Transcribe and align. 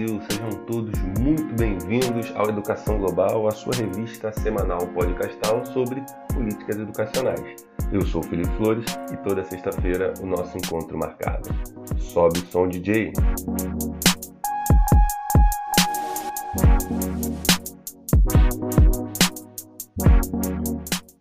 Brasil, 0.00 0.20
sejam 0.30 0.50
todos 0.64 0.98
muito 1.18 1.54
bem-vindos 1.56 2.32
ao 2.34 2.48
Educação 2.48 2.96
Global, 2.98 3.46
a 3.46 3.50
sua 3.50 3.74
revista 3.74 4.32
semanal 4.32 4.78
podcastal 4.94 5.64
sobre 5.66 6.02
políticas 6.32 6.76
educacionais. 6.78 7.66
Eu 7.92 8.00
sou 8.06 8.22
Felipe 8.22 8.48
Flores 8.56 8.86
e 9.12 9.16
toda 9.18 9.44
sexta-feira 9.44 10.14
o 10.22 10.26
nosso 10.26 10.56
encontro 10.56 10.96
marcado. 10.96 11.50
Sobe 11.98 12.38
o 12.38 12.46
som 12.46 12.66
DJ. 12.68 13.12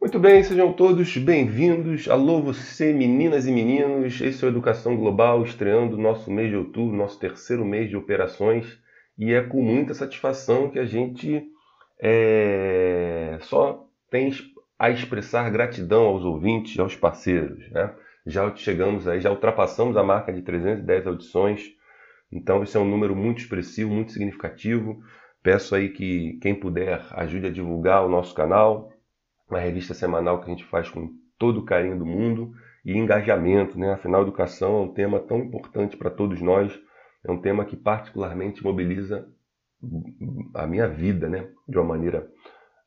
Muito 0.09 0.19
bem, 0.19 0.41
sejam 0.41 0.73
todos 0.73 1.15
bem-vindos. 1.17 2.09
Alô, 2.09 2.41
você, 2.41 2.91
meninas 2.91 3.45
e 3.45 3.51
meninos. 3.51 4.19
Esse 4.19 4.43
é 4.43 4.47
o 4.47 4.49
Educação 4.49 4.97
Global, 4.97 5.43
estreando 5.43 5.99
nosso 5.99 6.31
mês 6.31 6.49
de 6.49 6.55
outubro, 6.55 6.97
nosso 6.97 7.19
terceiro 7.19 7.63
mês 7.63 7.91
de 7.91 7.95
operações. 7.95 8.81
E 9.15 9.31
é 9.31 9.43
com 9.43 9.61
muita 9.61 9.93
satisfação 9.93 10.67
que 10.71 10.79
a 10.79 10.85
gente 10.85 11.43
é, 12.01 13.37
só 13.41 13.85
tem 14.09 14.31
a 14.79 14.89
expressar 14.89 15.47
gratidão 15.51 16.05
aos 16.05 16.23
ouvintes, 16.23 16.79
aos 16.79 16.95
parceiros. 16.95 17.69
Né? 17.69 17.93
Já 18.25 18.51
chegamos 18.55 19.07
aí, 19.07 19.21
já 19.21 19.29
ultrapassamos 19.29 19.95
a 19.95 20.01
marca 20.01 20.33
de 20.33 20.41
310 20.41 21.05
audições. 21.05 21.69
Então, 22.31 22.63
esse 22.63 22.75
é 22.75 22.79
um 22.79 22.89
número 22.89 23.15
muito 23.15 23.41
expressivo, 23.41 23.93
muito 23.93 24.11
significativo. 24.11 25.03
Peço 25.43 25.75
aí 25.75 25.89
que 25.89 26.39
quem 26.41 26.55
puder 26.55 27.05
ajude 27.11 27.45
a 27.45 27.51
divulgar 27.51 28.03
o 28.03 28.09
nosso 28.09 28.33
canal, 28.33 28.91
uma 29.49 29.59
revista 29.59 29.93
semanal 29.93 30.39
que 30.39 30.45
a 30.45 30.49
gente 30.49 30.65
faz 30.65 30.89
com 30.89 31.09
todo 31.37 31.59
o 31.59 31.65
carinho 31.65 31.97
do 31.97 32.05
mundo 32.05 32.51
e 32.85 32.97
engajamento, 32.97 33.77
né? 33.79 33.93
Afinal, 33.93 34.21
educação 34.21 34.77
é 34.77 34.81
um 34.81 34.93
tema 34.93 35.19
tão 35.19 35.39
importante 35.39 35.97
para 35.97 36.09
todos 36.09 36.41
nós, 36.41 36.77
é 37.25 37.31
um 37.31 37.41
tema 37.41 37.65
que 37.65 37.75
particularmente 37.75 38.63
mobiliza 38.63 39.27
a 40.53 40.67
minha 40.67 40.87
vida, 40.87 41.29
né? 41.29 41.49
De 41.67 41.77
uma 41.77 41.87
maneira 41.87 42.29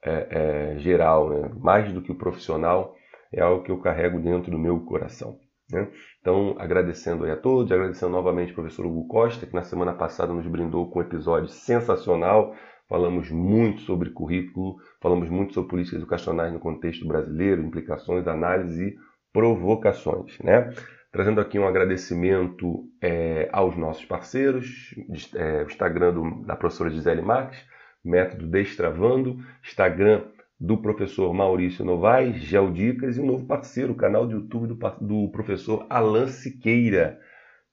é, 0.03 0.75
é, 0.75 0.79
geral, 0.79 1.31
né? 1.31 1.51
mais 1.61 1.93
do 1.93 2.03
que 2.03 2.13
o 2.13 2.17
profissional, 2.17 2.95
é 3.33 3.41
algo 3.41 3.63
que 3.63 3.71
eu 3.71 3.79
carrego 3.79 4.21
dentro 4.21 4.51
do 4.51 4.59
meu 4.59 4.81
coração. 4.81 5.39
Né? 5.71 5.89
Então, 6.21 6.55
agradecendo 6.59 7.25
aí 7.25 7.31
a 7.31 7.37
todos, 7.37 7.73
agradecendo 7.73 8.13
novamente 8.13 8.51
ao 8.51 8.57
professor 8.57 8.85
Hugo 8.85 9.07
Costa, 9.09 9.47
que 9.47 9.55
na 9.55 9.63
semana 9.63 9.95
passada 9.95 10.33
nos 10.33 10.47
brindou 10.47 10.91
com 10.91 10.99
um 10.99 11.03
episódio 11.03 11.49
sensacional 11.49 12.55
Falamos 12.93 13.31
muito 13.31 13.81
sobre 13.81 14.11
currículo, 14.11 14.77
falamos 15.01 15.27
muito 15.31 15.55
sobre 15.55 15.71
políticas 15.71 15.99
educacionais 15.99 16.53
no 16.53 16.59
contexto 16.59 17.09
brasileiro, 17.09 17.63
implicações, 17.63 18.29
análise 18.29 18.89
e 18.89 18.97
provocações. 19.33 20.39
Né? 20.41 20.75
Trazendo 21.11 21.41
aqui 21.41 21.59
um 21.59 21.67
agradecimento 21.67 22.85
é, 23.01 23.49
aos 23.51 23.79
nossos 23.79 24.05
parceiros, 24.05 24.95
é, 25.35 25.63
o 25.63 25.69
Instagram 25.69 26.13
do, 26.13 26.45
da 26.45 26.55
professora 26.55 26.91
Gisele 26.91 27.23
Marques, 27.23 27.65
Método 28.05 28.47
Destravando, 28.47 29.39
Instagram 29.65 30.25
do 30.61 30.77
professor 30.77 31.33
Maurício 31.33 31.87
Novaes, 31.87 32.43
Geodicas, 32.43 33.17
e 33.17 33.23
um 33.23 33.27
novo 33.27 33.47
parceiro, 33.47 33.95
o 33.95 33.97
canal 33.97 34.27
do 34.27 34.35
YouTube 34.35 34.67
do, 34.67 34.79
do 35.01 35.31
professor 35.33 35.87
Alan 35.89 36.27
Siqueira, 36.27 37.19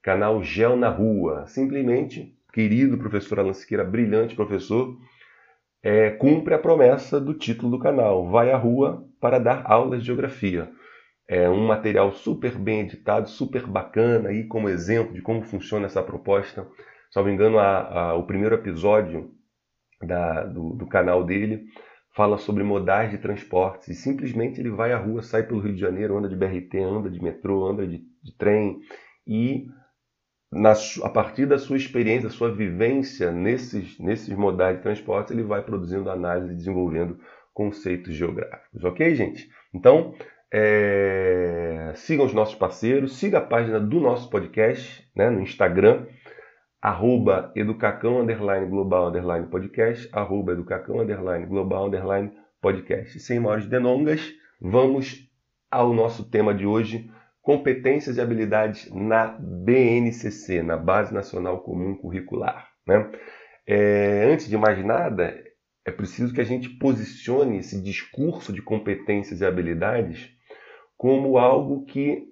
canal 0.00 0.42
Gel 0.42 0.78
na 0.78 0.88
Rua. 0.88 1.46
Simplesmente, 1.46 2.34
querido 2.54 2.96
professor 2.96 3.38
Alan 3.38 3.52
Siqueira, 3.52 3.84
brilhante 3.84 4.34
professor, 4.34 4.96
é, 5.82 6.10
cumpre 6.10 6.54
a 6.54 6.58
promessa 6.58 7.20
do 7.20 7.34
título 7.34 7.70
do 7.70 7.78
canal, 7.78 8.28
vai 8.28 8.50
à 8.50 8.56
rua 8.56 9.04
para 9.20 9.38
dar 9.38 9.62
aulas 9.64 10.00
de 10.00 10.06
geografia. 10.06 10.70
É 11.28 11.48
um 11.48 11.66
material 11.66 12.12
super 12.12 12.56
bem 12.58 12.80
editado, 12.80 13.28
super 13.28 13.66
bacana, 13.66 14.30
aí 14.30 14.44
como 14.46 14.68
exemplo 14.68 15.14
de 15.14 15.22
como 15.22 15.42
funciona 15.42 15.86
essa 15.86 16.02
proposta. 16.02 16.66
Salvo 17.10 17.30
engano, 17.30 17.58
a, 17.58 18.10
a, 18.10 18.14
o 18.14 18.24
primeiro 18.24 18.54
episódio 18.54 19.30
da, 20.02 20.44
do, 20.44 20.74
do 20.74 20.86
canal 20.86 21.24
dele 21.24 21.64
fala 22.14 22.36
sobre 22.36 22.64
modais 22.64 23.10
de 23.10 23.18
transportes 23.18 23.88
e 23.88 23.94
simplesmente 23.94 24.60
ele 24.60 24.70
vai 24.70 24.92
à 24.92 24.98
rua, 24.98 25.22
sai 25.22 25.44
pelo 25.44 25.60
Rio 25.60 25.74
de 25.74 25.80
Janeiro, 25.80 26.18
anda 26.18 26.28
de 26.28 26.36
BRT, 26.36 26.78
anda 26.78 27.08
de 27.08 27.22
metrô, 27.22 27.68
anda 27.68 27.86
de, 27.86 27.98
de 28.22 28.36
trem 28.36 28.80
e 29.26 29.66
na, 30.52 30.72
a 31.02 31.08
partir 31.08 31.46
da 31.46 31.58
sua 31.58 31.76
experiência, 31.76 32.28
da 32.28 32.34
sua 32.34 32.52
vivência 32.52 33.30
nesses, 33.30 33.98
nesses 33.98 34.34
modais 34.34 34.76
de 34.76 34.82
transporte, 34.82 35.32
ele 35.32 35.42
vai 35.42 35.62
produzindo 35.62 36.10
análise 36.10 36.52
e 36.52 36.56
desenvolvendo 36.56 37.18
conceitos 37.54 38.14
geográficos. 38.14 38.84
Ok, 38.84 39.14
gente? 39.14 39.48
Então, 39.72 40.14
é, 40.52 41.92
sigam 41.94 42.26
os 42.26 42.32
nossos 42.32 42.56
parceiros, 42.56 43.16
siga 43.16 43.38
a 43.38 43.42
página 43.42 43.78
do 43.78 44.00
nosso 44.00 44.28
podcast 44.28 45.08
né, 45.14 45.30
no 45.30 45.40
Instagram, 45.40 46.06
arroba 46.82 47.52
educacão, 47.54 48.20
underline, 48.20 48.66
global, 48.66 49.08
underline, 49.08 49.46
podcast, 49.46 50.08
arroba 50.12 50.52
educacão, 50.52 51.00
underline, 51.00 51.46
global, 51.46 51.86
underline, 51.86 52.32
podcast. 52.60 53.20
Sem 53.20 53.38
maiores 53.38 53.66
delongas, 53.66 54.32
vamos 54.60 55.30
ao 55.70 55.94
nosso 55.94 56.28
tema 56.28 56.52
de 56.52 56.66
hoje, 56.66 57.08
competências 57.50 58.16
e 58.16 58.20
habilidades 58.20 58.88
na 58.92 59.26
BNCC, 59.26 60.62
na 60.62 60.76
Base 60.76 61.12
Nacional 61.12 61.64
Comum 61.64 61.96
Curricular. 61.96 62.68
Né? 62.86 63.10
É, 63.66 64.30
antes 64.32 64.48
de 64.48 64.56
mais 64.56 64.78
nada, 64.84 65.36
é 65.84 65.90
preciso 65.90 66.32
que 66.32 66.40
a 66.40 66.44
gente 66.44 66.68
posicione 66.68 67.58
esse 67.58 67.82
discurso 67.82 68.52
de 68.52 68.62
competências 68.62 69.40
e 69.40 69.44
habilidades 69.44 70.30
como 70.96 71.38
algo 71.38 71.84
que 71.86 72.22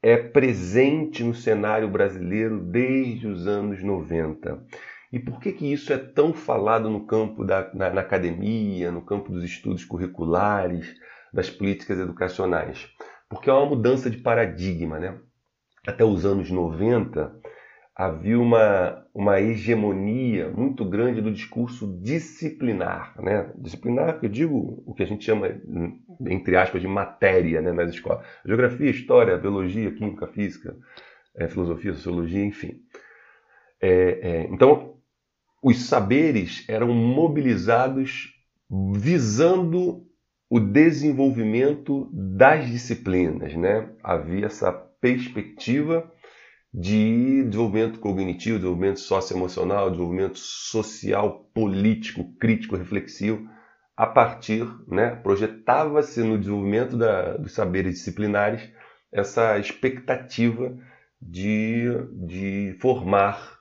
é 0.00 0.16
presente 0.16 1.24
no 1.24 1.34
cenário 1.34 1.88
brasileiro 1.88 2.60
desde 2.60 3.26
os 3.26 3.48
anos 3.48 3.82
90. 3.82 4.64
E 5.12 5.18
por 5.18 5.40
que, 5.40 5.50
que 5.50 5.72
isso 5.72 5.92
é 5.92 5.98
tão 5.98 6.32
falado 6.32 6.88
no 6.88 7.04
campo 7.04 7.44
da 7.44 7.68
na, 7.74 7.90
na 7.90 8.00
academia, 8.00 8.92
no 8.92 9.04
campo 9.04 9.32
dos 9.32 9.42
estudos 9.42 9.84
curriculares, 9.84 10.94
das 11.32 11.50
políticas 11.50 11.98
educacionais? 11.98 12.88
Porque 13.30 13.48
é 13.48 13.52
uma 13.52 13.64
mudança 13.64 14.10
de 14.10 14.18
paradigma. 14.18 14.98
Né? 14.98 15.16
Até 15.86 16.04
os 16.04 16.26
anos 16.26 16.50
90, 16.50 17.32
havia 17.94 18.38
uma, 18.38 19.06
uma 19.14 19.40
hegemonia 19.40 20.50
muito 20.50 20.84
grande 20.84 21.22
do 21.22 21.30
discurso 21.30 21.86
disciplinar. 22.02 23.14
Né? 23.22 23.50
Disciplinar, 23.56 24.18
eu 24.20 24.28
digo 24.28 24.82
o 24.84 24.92
que 24.92 25.04
a 25.04 25.06
gente 25.06 25.24
chama, 25.24 25.48
entre 26.26 26.56
aspas, 26.56 26.82
de 26.82 26.88
matéria 26.88 27.62
né, 27.62 27.72
nas 27.72 27.94
escolas. 27.94 28.26
Geografia, 28.44 28.90
história, 28.90 29.38
biologia, 29.38 29.92
química, 29.92 30.26
física, 30.26 30.76
é, 31.36 31.46
filosofia, 31.46 31.94
sociologia, 31.94 32.44
enfim. 32.44 32.82
É, 33.80 33.90
é, 34.22 34.42
então, 34.50 34.96
os 35.62 35.84
saberes 35.84 36.64
eram 36.68 36.88
mobilizados 36.88 38.34
visando 38.68 40.09
o 40.50 40.58
desenvolvimento 40.58 42.10
das 42.12 42.68
disciplinas, 42.68 43.54
né? 43.54 43.88
Havia 44.02 44.46
essa 44.46 44.72
perspectiva 44.72 46.10
de 46.74 47.44
desenvolvimento 47.44 48.00
cognitivo, 48.00 48.58
desenvolvimento 48.58 48.98
socioemocional, 48.98 49.90
desenvolvimento 49.90 50.38
social, 50.38 51.48
político, 51.54 52.34
crítico, 52.38 52.76
reflexivo, 52.76 53.48
a 53.96 54.06
partir, 54.06 54.66
né? 54.88 55.14
Projetava-se 55.14 56.20
no 56.24 56.36
desenvolvimento 56.36 56.96
da, 56.96 57.36
dos 57.36 57.52
saberes 57.52 57.94
disciplinares 57.94 58.68
essa 59.12 59.56
expectativa 59.56 60.76
de, 61.22 61.86
de 62.26 62.76
formar 62.80 63.60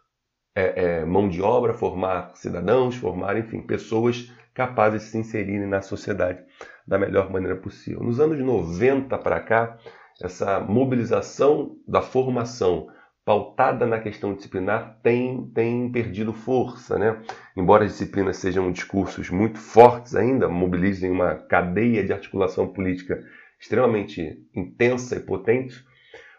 é, 0.55 1.01
é, 1.01 1.05
mão 1.05 1.29
de 1.29 1.41
obra, 1.41 1.73
formar 1.73 2.31
cidadãos, 2.35 2.95
formar, 2.95 3.37
enfim, 3.37 3.61
pessoas 3.61 4.31
capazes 4.59 5.03
de 5.03 5.07
se 5.07 5.17
inserirem 5.17 5.65
na 5.65 5.81
sociedade 5.81 6.43
da 6.85 6.99
melhor 6.99 7.31
maneira 7.31 7.55
possível. 7.55 8.03
Nos 8.03 8.19
anos 8.19 8.37
90 8.37 9.17
para 9.17 9.39
cá, 9.39 9.77
essa 10.21 10.59
mobilização 10.59 11.77
da 11.87 12.01
formação 12.01 12.89
pautada 13.23 13.85
na 13.85 14.01
questão 14.01 14.33
disciplinar 14.33 14.99
tem, 15.01 15.49
tem 15.55 15.89
perdido 15.89 16.33
força. 16.33 16.99
Né? 16.99 17.21
Embora 17.55 17.85
as 17.85 17.91
disciplinas 17.91 18.35
sejam 18.35 18.69
discursos 18.69 19.29
muito 19.29 19.59
fortes 19.59 20.13
ainda, 20.13 20.49
mobilizem 20.49 21.09
uma 21.09 21.35
cadeia 21.35 22.03
de 22.03 22.11
articulação 22.11 22.67
política 22.67 23.23
extremamente 23.57 24.45
intensa 24.53 25.15
e 25.15 25.21
potente, 25.21 25.85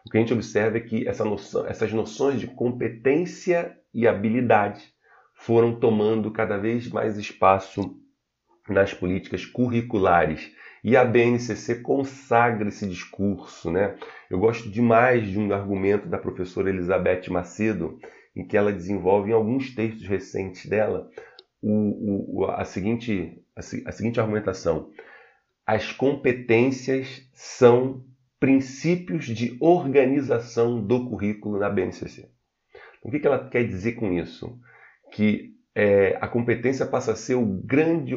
o 0.04 0.10
que 0.10 0.18
a 0.18 0.20
gente 0.20 0.34
observa 0.34 0.76
é 0.76 0.80
que 0.80 1.08
essa 1.08 1.24
noção, 1.24 1.66
essas 1.66 1.90
noções 1.90 2.38
de 2.38 2.48
competência 2.48 3.74
e 3.94 4.06
habilidade 4.06 4.82
foram 5.32 5.74
tomando 5.74 6.30
cada 6.30 6.58
vez 6.58 6.86
mais 6.90 7.16
espaço 7.16 7.99
nas 8.70 8.94
políticas 8.94 9.44
curriculares. 9.44 10.52
E 10.82 10.96
a 10.96 11.04
BNCC 11.04 11.76
consagra 11.76 12.68
esse 12.68 12.86
discurso. 12.86 13.70
Né? 13.70 13.96
Eu 14.30 14.38
gosto 14.38 14.70
demais 14.70 15.28
de 15.28 15.38
um 15.38 15.52
argumento 15.52 16.08
da 16.08 16.18
professora 16.18 16.70
Elizabeth 16.70 17.28
Macedo, 17.28 17.98
em 18.34 18.46
que 18.46 18.56
ela 18.56 18.72
desenvolve 18.72 19.30
em 19.30 19.34
alguns 19.34 19.74
textos 19.74 20.06
recentes 20.06 20.66
dela 20.66 21.10
o, 21.62 22.40
o, 22.40 22.44
a, 22.46 22.64
seguinte, 22.64 23.42
a, 23.54 23.60
a 23.60 23.92
seguinte 23.92 24.18
argumentação. 24.18 24.90
As 25.66 25.92
competências 25.92 27.28
são 27.34 28.04
princípios 28.38 29.26
de 29.26 29.56
organização 29.60 30.82
do 30.82 31.08
currículo 31.10 31.58
na 31.58 31.68
BNCC. 31.68 32.30
O 33.02 33.10
que 33.10 33.26
ela 33.26 33.48
quer 33.48 33.66
dizer 33.66 33.92
com 33.92 34.12
isso? 34.12 34.58
Que 35.12 35.54
é, 35.74 36.18
a 36.20 36.26
competência 36.26 36.84
passa 36.86 37.12
a 37.12 37.16
ser 37.16 37.34
o 37.34 37.44
grande, 37.44 38.14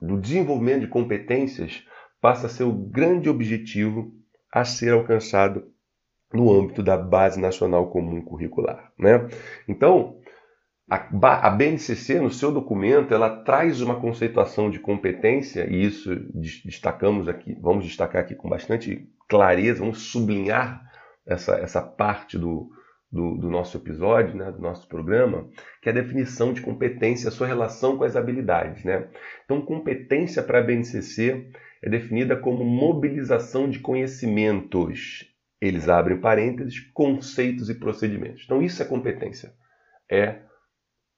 do 0.00 0.20
desenvolvimento 0.20 0.80
de 0.80 0.88
competências 0.88 1.84
passa 2.20 2.46
a 2.46 2.50
ser 2.50 2.64
o 2.64 2.72
grande 2.72 3.28
objetivo 3.28 4.12
a 4.52 4.64
ser 4.64 4.92
alcançado 4.92 5.64
no 6.32 6.52
âmbito 6.52 6.82
da 6.82 6.96
Base 6.96 7.40
Nacional 7.40 7.90
Comum 7.90 8.20
Curricular. 8.22 8.92
Né? 8.98 9.28
Então, 9.68 10.18
a, 10.88 11.50
BNCC, 11.50 12.20
no 12.20 12.30
seu 12.30 12.52
documento, 12.52 13.12
ela 13.12 13.42
traz 13.42 13.80
uma 13.80 14.00
conceituação 14.00 14.70
de 14.70 14.78
competência, 14.78 15.66
e 15.68 15.84
isso 15.84 16.14
destacamos 16.34 17.28
aqui, 17.28 17.56
vamos 17.60 17.84
destacar 17.84 18.22
aqui 18.22 18.34
com 18.34 18.48
bastante 18.48 19.08
clareza, 19.28 19.80
vamos 19.80 20.10
sublinhar 20.10 20.82
essa, 21.26 21.56
essa 21.56 21.82
parte 21.82 22.38
do, 22.38 22.70
do, 23.10 23.36
do, 23.36 23.50
nosso 23.50 23.76
episódio, 23.76 24.36
né, 24.36 24.50
do 24.50 24.60
nosso 24.60 24.88
programa, 24.88 25.48
que 25.80 25.88
é 25.88 25.92
a 25.92 25.94
definição 25.94 26.52
de 26.52 26.60
competência, 26.60 27.28
a 27.28 27.32
sua 27.32 27.46
relação 27.46 27.96
com 27.96 28.04
as 28.04 28.16
habilidades. 28.16 28.84
Né? 28.84 29.08
Então, 29.44 29.60
competência 29.60 30.42
para 30.42 30.58
a 30.58 30.62
BNCC 30.62 31.50
é 31.82 31.88
definida 31.88 32.36
como 32.36 32.64
mobilização 32.64 33.68
de 33.68 33.78
conhecimentos. 33.78 35.24
Eles 35.60 35.88
abrem 35.88 36.20
parênteses, 36.20 36.80
conceitos 36.92 37.70
e 37.70 37.74
procedimentos. 37.74 38.42
Então, 38.44 38.60
isso 38.62 38.82
é 38.82 38.86
competência. 38.86 39.52
É 40.10 40.40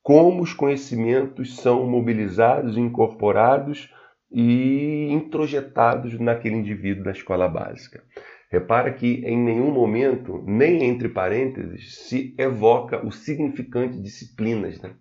como 0.03 0.43
os 0.43 0.55
conhecimentos 0.55 1.57
são 1.57 1.87
mobilizados, 1.87 2.79
incorporados 2.79 3.93
e 4.31 5.09
introjetados 5.11 6.19
naquele 6.19 6.57
indivíduo 6.57 7.05
da 7.05 7.11
escola 7.11 7.49
básica. 7.49 8.03
Repara 8.51 8.93
que 8.93 9.23
em 9.27 9.37
nenhum 9.37 9.71
momento, 9.71 10.43
nem 10.47 10.85
entre 10.85 11.09
parênteses, 11.09 12.07
se 12.07 12.35
evoca 12.39 13.05
o 13.07 13.11
significante 13.11 14.01
disciplinas. 14.01 14.81
Né? 14.81 14.95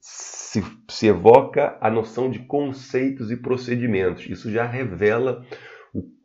Se, 0.00 0.62
se, 0.88 1.08
evoca 1.08 1.76
a 1.80 1.90
noção 1.90 2.30
de 2.30 2.38
conceitos 2.40 3.32
e 3.32 3.36
procedimentos. 3.36 4.26
Isso 4.26 4.50
já 4.50 4.64
revela 4.64 5.44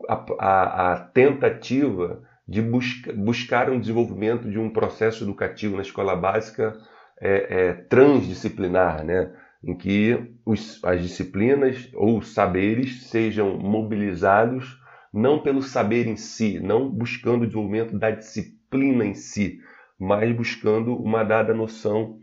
a, 0.08 0.26
a, 0.40 0.94
a 0.94 1.00
tentativa 1.00 2.22
de 2.48 2.62
busca, 2.62 3.12
buscar 3.14 3.72
um 3.72 3.80
desenvolvimento 3.80 4.48
de 4.48 4.60
um 4.60 4.70
processo 4.70 5.24
educativo 5.24 5.76
na 5.76 5.82
escola 5.82 6.16
básica 6.16 6.78
é, 7.20 7.48
é, 7.50 7.74
transdisciplinar, 7.74 9.04
né? 9.04 9.34
em 9.64 9.76
que 9.76 10.36
os, 10.46 10.84
as 10.84 11.02
disciplinas 11.02 11.90
ou 11.94 12.22
saberes 12.22 13.10
sejam 13.10 13.58
mobilizados 13.58 14.81
não 15.14 15.42
pelo 15.42 15.62
saber 15.62 16.08
em 16.08 16.16
si, 16.16 16.60
não 16.60 16.90
buscando 16.90 17.44
o 17.44 17.46
desenvolvimento 17.46 17.98
da 17.98 18.12
disciplina 18.12 19.06
em 19.06 19.14
si, 19.14 19.60
mas 20.00 20.36
buscando 20.36 20.96
uma 20.96 21.24
dada 21.24 21.54
noção 21.54 22.18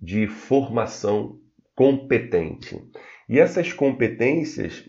de 0.00 0.26
formação 0.26 1.38
competente. 1.74 2.80
E 3.28 3.38
essas 3.38 3.72
competências, 3.72 4.88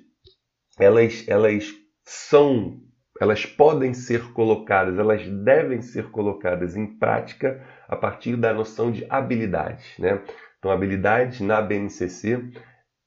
elas, 0.79 1.23
elas 1.27 1.71
são, 2.03 2.79
elas 3.19 3.45
podem 3.45 3.93
ser 3.93 4.31
colocadas, 4.33 4.97
elas 4.97 5.27
devem 5.27 5.81
ser 5.81 6.09
colocadas 6.11 6.75
em 6.75 6.97
prática 6.97 7.65
a 7.87 7.95
partir 7.95 8.35
da 8.35 8.53
noção 8.53 8.91
de 8.91 9.05
habilidades. 9.09 9.97
Né? 9.97 10.21
Então, 10.57 10.71
habilidade 10.71 11.43
na 11.43 11.61
BNCC 11.61 12.51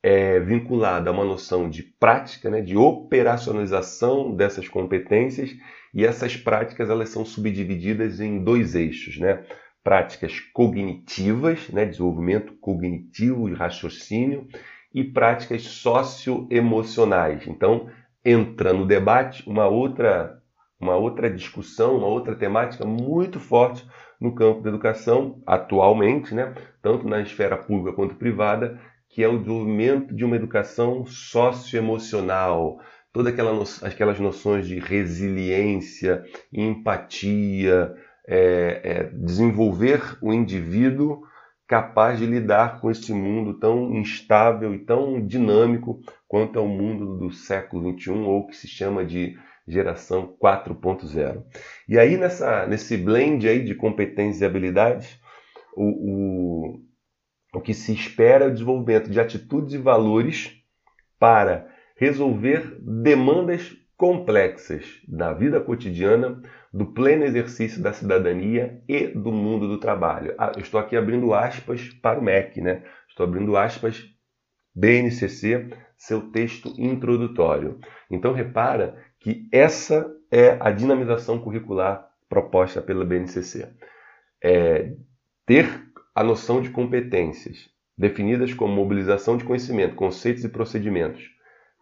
é 0.08 0.38
vinculada 0.38 1.11
a 1.11 1.12
uma 1.12 1.25
noção 1.25 1.69
de 1.69 1.82
prática, 1.82 2.49
né, 2.49 2.61
de 2.61 2.76
operacionalização 2.76 4.37
dessas 4.37 4.69
competências, 4.69 5.50
e 5.93 6.06
essas 6.06 6.37
práticas 6.37 6.88
elas 6.88 7.08
são 7.08 7.25
subdivididas 7.25 8.20
em 8.20 8.38
dois 8.44 8.76
eixos, 8.76 9.19
né? 9.19 9.43
Práticas 9.82 10.38
cognitivas, 10.38 11.69
né, 11.70 11.85
desenvolvimento 11.85 12.53
cognitivo 12.61 13.49
e 13.49 13.55
raciocínio, 13.55 14.47
e 14.94 15.03
práticas 15.03 15.62
socioemocionais. 15.62 17.44
Então, 17.49 17.88
entra 18.25 18.73
no 18.73 18.87
debate 18.87 19.43
uma 19.44 19.67
outra 19.67 20.41
uma 20.79 20.94
outra 20.94 21.29
discussão, 21.29 21.97
uma 21.97 22.06
outra 22.06 22.37
temática 22.37 22.85
muito 22.85 23.41
forte 23.41 23.85
no 24.20 24.35
campo 24.35 24.61
da 24.61 24.69
educação 24.69 25.43
atualmente, 25.44 26.32
né? 26.32 26.55
tanto 26.81 27.09
na 27.09 27.20
esfera 27.23 27.56
pública 27.56 27.97
quanto 27.97 28.14
privada, 28.14 28.79
que 29.16 29.24
é 29.24 29.28
o 29.28 29.38
desenvolvimento 29.38 30.14
de 30.14 30.26
uma 30.26 30.36
educação 30.36 31.06
socioemocional, 31.06 32.78
todas 33.10 33.32
aquelas, 33.32 33.82
aquelas 33.82 34.20
noções 34.20 34.68
de 34.68 34.78
resiliência, 34.78 36.22
empatia, 36.52 37.94
é, 38.28 38.80
é, 38.84 39.04
desenvolver 39.04 40.18
o 40.20 40.34
indivíduo 40.34 41.22
capaz 41.66 42.18
de 42.18 42.26
lidar 42.26 42.78
com 42.78 42.90
esse 42.90 43.10
mundo 43.14 43.58
tão 43.58 43.94
instável 43.94 44.74
e 44.74 44.80
tão 44.80 45.26
dinâmico 45.26 45.98
quanto 46.28 46.58
é 46.58 46.60
o 46.60 46.68
mundo 46.68 47.16
do 47.16 47.30
século 47.30 47.98
XXI, 47.98 48.10
ou 48.10 48.46
que 48.46 48.54
se 48.54 48.68
chama 48.68 49.02
de 49.02 49.34
geração 49.66 50.36
4.0. 50.38 51.42
E 51.88 51.98
aí, 51.98 52.18
nessa, 52.18 52.66
nesse 52.66 52.98
blend 52.98 53.48
aí 53.48 53.64
de 53.64 53.74
competências 53.74 54.42
e 54.42 54.44
habilidades, 54.44 55.18
o, 55.74 55.84
o, 55.84 56.86
o 57.56 57.61
que 57.61 57.73
se 57.73 57.91
espera 57.94 58.44
é 58.44 58.49
o 58.49 58.53
desenvolvimento 58.53 59.11
de 59.11 59.19
atitudes 59.19 59.73
e 59.73 59.79
valores 59.79 60.62
para 61.19 61.67
resolver 61.97 62.76
demandas 62.82 63.75
complexas 63.97 64.85
da 65.08 65.32
vida 65.32 65.58
cotidiana, 65.58 66.43
do 66.70 66.93
pleno 66.93 67.25
exercício 67.25 67.82
da 67.82 67.94
cidadania 67.94 68.82
e 68.87 69.06
do 69.06 69.32
mundo 69.32 69.67
do 69.67 69.81
trabalho. 69.81 70.35
Ah, 70.37 70.53
estou 70.58 70.79
aqui 70.79 70.99
abrindo 70.99 71.32
aspas 71.32 71.88
para 72.03 72.19
o 72.19 72.23
MEC, 72.23 72.61
né? 72.61 72.82
Estou 73.08 73.25
abrindo 73.25 73.56
aspas 73.56 74.05
BNCC, 74.75 75.70
seu 75.97 76.31
texto 76.31 76.75
introdutório. 76.76 77.81
Então 78.11 78.35
repara 78.35 79.02
que 79.19 79.49
essa 79.50 80.14
é 80.31 80.59
a 80.61 80.70
dinamização 80.70 81.38
curricular 81.38 82.06
proposta 82.29 82.82
pela 82.82 83.02
BNCC. 83.02 83.67
É 84.44 84.93
ter 85.47 85.86
a 86.16 86.24
noção 86.24 86.62
de 86.62 86.70
competências, 86.70 87.68
definidas 87.96 88.54
como 88.54 88.75
mobilização 88.75 89.37
de 89.37 89.44
conhecimento, 89.44 89.94
conceitos 89.94 90.44
e 90.44 90.49
procedimentos, 90.49 91.30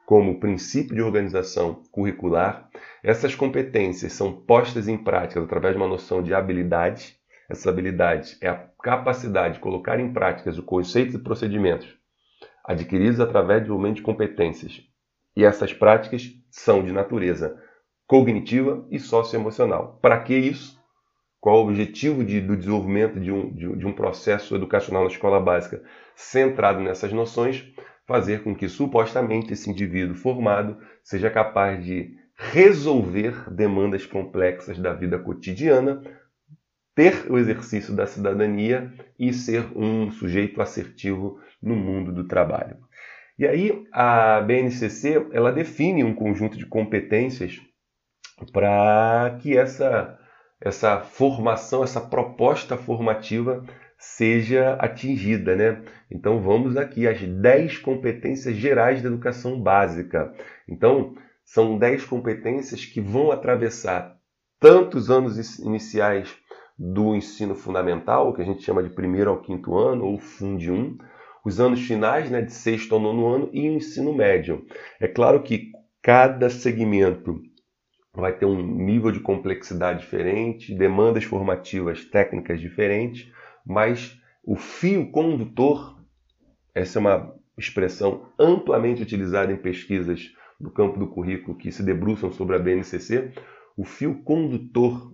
como 0.04 0.40
princípio 0.40 0.92
de 0.92 1.00
organização 1.00 1.84
curricular, 1.92 2.68
essas 3.00 3.36
competências 3.36 4.12
são 4.12 4.32
postas 4.32 4.88
em 4.88 4.98
prática 4.98 5.40
através 5.40 5.76
de 5.76 5.80
uma 5.80 5.86
noção 5.86 6.20
de 6.20 6.34
habilidade. 6.34 7.16
Essa 7.48 7.70
habilidade 7.70 8.36
é 8.40 8.48
a 8.48 8.56
capacidade 8.82 9.54
de 9.54 9.60
colocar 9.60 10.00
em 10.00 10.12
prática 10.12 10.50
os 10.50 10.58
conceitos 10.58 11.14
e 11.14 11.18
procedimentos 11.18 11.96
adquiridos 12.64 13.20
através 13.20 13.60
do 13.60 13.66
desenvolvimento 13.66 13.98
de 13.98 14.02
competências. 14.02 14.82
E 15.36 15.44
essas 15.44 15.72
práticas 15.72 16.28
são 16.50 16.82
de 16.82 16.90
natureza 16.90 17.56
cognitiva 18.04 18.84
e 18.90 18.98
socioemocional. 18.98 20.00
Para 20.02 20.20
que 20.20 20.34
isso? 20.34 20.76
Qual 21.44 21.58
o 21.58 21.68
objetivo 21.68 22.24
de, 22.24 22.40
do 22.40 22.56
desenvolvimento 22.56 23.20
de 23.20 23.30
um, 23.30 23.52
de, 23.52 23.76
de 23.76 23.86
um 23.86 23.92
processo 23.92 24.56
educacional 24.56 25.02
na 25.04 25.10
escola 25.10 25.38
básica 25.38 25.82
centrado 26.16 26.80
nessas 26.80 27.12
noções? 27.12 27.70
Fazer 28.06 28.42
com 28.42 28.56
que 28.56 28.66
supostamente 28.66 29.52
esse 29.52 29.68
indivíduo 29.68 30.16
formado 30.16 30.78
seja 31.02 31.28
capaz 31.28 31.84
de 31.84 32.16
resolver 32.34 33.52
demandas 33.52 34.06
complexas 34.06 34.78
da 34.78 34.94
vida 34.94 35.18
cotidiana, 35.18 36.02
ter 36.94 37.30
o 37.30 37.36
exercício 37.36 37.94
da 37.94 38.06
cidadania 38.06 38.90
e 39.18 39.30
ser 39.34 39.66
um 39.76 40.10
sujeito 40.10 40.62
assertivo 40.62 41.38
no 41.62 41.76
mundo 41.76 42.10
do 42.10 42.26
trabalho. 42.26 42.78
E 43.38 43.46
aí 43.46 43.84
a 43.92 44.40
BNCC 44.40 45.26
ela 45.30 45.52
define 45.52 46.04
um 46.04 46.14
conjunto 46.14 46.56
de 46.56 46.64
competências 46.64 47.60
para 48.50 49.36
que 49.42 49.54
essa 49.58 50.18
essa 50.64 51.00
formação, 51.00 51.84
essa 51.84 52.00
proposta 52.00 52.76
formativa 52.76 53.62
seja 53.98 54.74
atingida, 54.74 55.54
né? 55.54 55.82
Então 56.10 56.40
vamos 56.40 56.76
aqui 56.76 57.06
às 57.06 57.20
10 57.20 57.78
competências 57.78 58.56
gerais 58.56 59.02
da 59.02 59.08
educação 59.08 59.60
básica. 59.60 60.32
Então, 60.66 61.14
são 61.44 61.78
10 61.78 62.06
competências 62.06 62.84
que 62.84 63.00
vão 63.00 63.30
atravessar 63.30 64.16
tanto 64.58 64.96
os 64.96 65.10
anos 65.10 65.58
iniciais 65.58 66.34
do 66.78 67.14
ensino 67.14 67.54
fundamental, 67.54 68.32
que 68.32 68.40
a 68.40 68.44
gente 68.44 68.62
chama 68.62 68.82
de 68.82 68.88
primeiro 68.88 69.30
ao 69.30 69.42
quinto 69.42 69.76
ano, 69.76 70.06
ou 70.06 70.18
Fundi 70.18 70.70
1, 70.70 70.96
os 71.44 71.60
anos 71.60 71.80
finais, 71.80 72.30
né, 72.30 72.40
de 72.40 72.52
sexto 72.52 72.94
ao 72.94 73.00
nono 73.00 73.26
ano, 73.26 73.50
e 73.52 73.68
o 73.68 73.74
ensino 73.74 74.14
médio. 74.14 74.64
É 74.98 75.06
claro 75.06 75.42
que 75.42 75.70
cada 76.02 76.48
segmento 76.48 77.40
vai 78.14 78.32
ter 78.32 78.46
um 78.46 78.62
nível 78.62 79.10
de 79.10 79.20
complexidade 79.20 80.00
diferente, 80.00 80.74
demandas 80.74 81.24
formativas 81.24 82.04
técnicas 82.04 82.60
diferentes, 82.60 83.30
mas 83.66 84.20
o 84.42 84.56
fio 84.56 85.10
condutor, 85.10 86.00
essa 86.74 86.98
é 86.98 87.00
uma 87.00 87.34
expressão 87.58 88.30
amplamente 88.38 89.02
utilizada 89.02 89.52
em 89.52 89.56
pesquisas 89.56 90.32
do 90.60 90.70
campo 90.70 90.98
do 90.98 91.08
currículo 91.08 91.56
que 91.56 91.72
se 91.72 91.82
debruçam 91.82 92.30
sobre 92.32 92.54
a 92.54 92.58
BNCC, 92.58 93.32
o 93.76 93.84
fio 93.84 94.22
condutor 94.22 95.12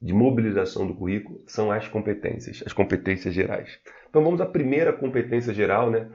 de 0.00 0.14
mobilização 0.14 0.86
do 0.86 0.94
currículo 0.94 1.42
são 1.46 1.70
as 1.70 1.86
competências, 1.88 2.62
as 2.64 2.72
competências 2.72 3.34
gerais. 3.34 3.78
Então 4.08 4.22
vamos 4.22 4.40
à 4.40 4.46
primeira 4.46 4.92
competência 4.92 5.52
geral, 5.52 5.90
né? 5.90 6.08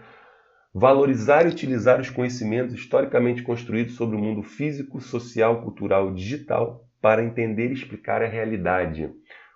Valorizar 0.77 1.45
e 1.45 1.47
utilizar 1.47 2.01
os 2.01 2.09
conhecimentos 2.09 2.73
historicamente 2.75 3.41
construídos 3.41 3.95
sobre 3.95 4.17
o 4.17 4.19
mundo 4.19 4.43
físico, 4.43 4.99
social, 4.99 5.61
cultural 5.61 6.11
e 6.11 6.15
digital 6.15 6.85
para 7.01 7.23
entender 7.23 7.69
e 7.69 7.73
explicar 7.73 8.21
a 8.21 8.27
realidade, 8.27 9.09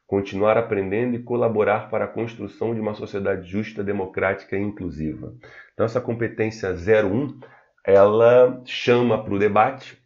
continuar 0.08 0.58
aprendendo 0.58 1.18
e 1.18 1.22
colaborar 1.22 1.90
para 1.90 2.06
a 2.06 2.08
construção 2.08 2.74
de 2.74 2.80
uma 2.80 2.94
sociedade 2.94 3.52
justa, 3.52 3.84
democrática 3.84 4.56
e 4.56 4.62
inclusiva. 4.62 5.36
Então 5.74 5.86
essa 5.86 6.00
competência 6.00 6.70
01, 6.72 7.38
ela 7.86 8.62
chama 8.64 9.22
para 9.22 9.34
o 9.34 9.40
debate, 9.40 10.02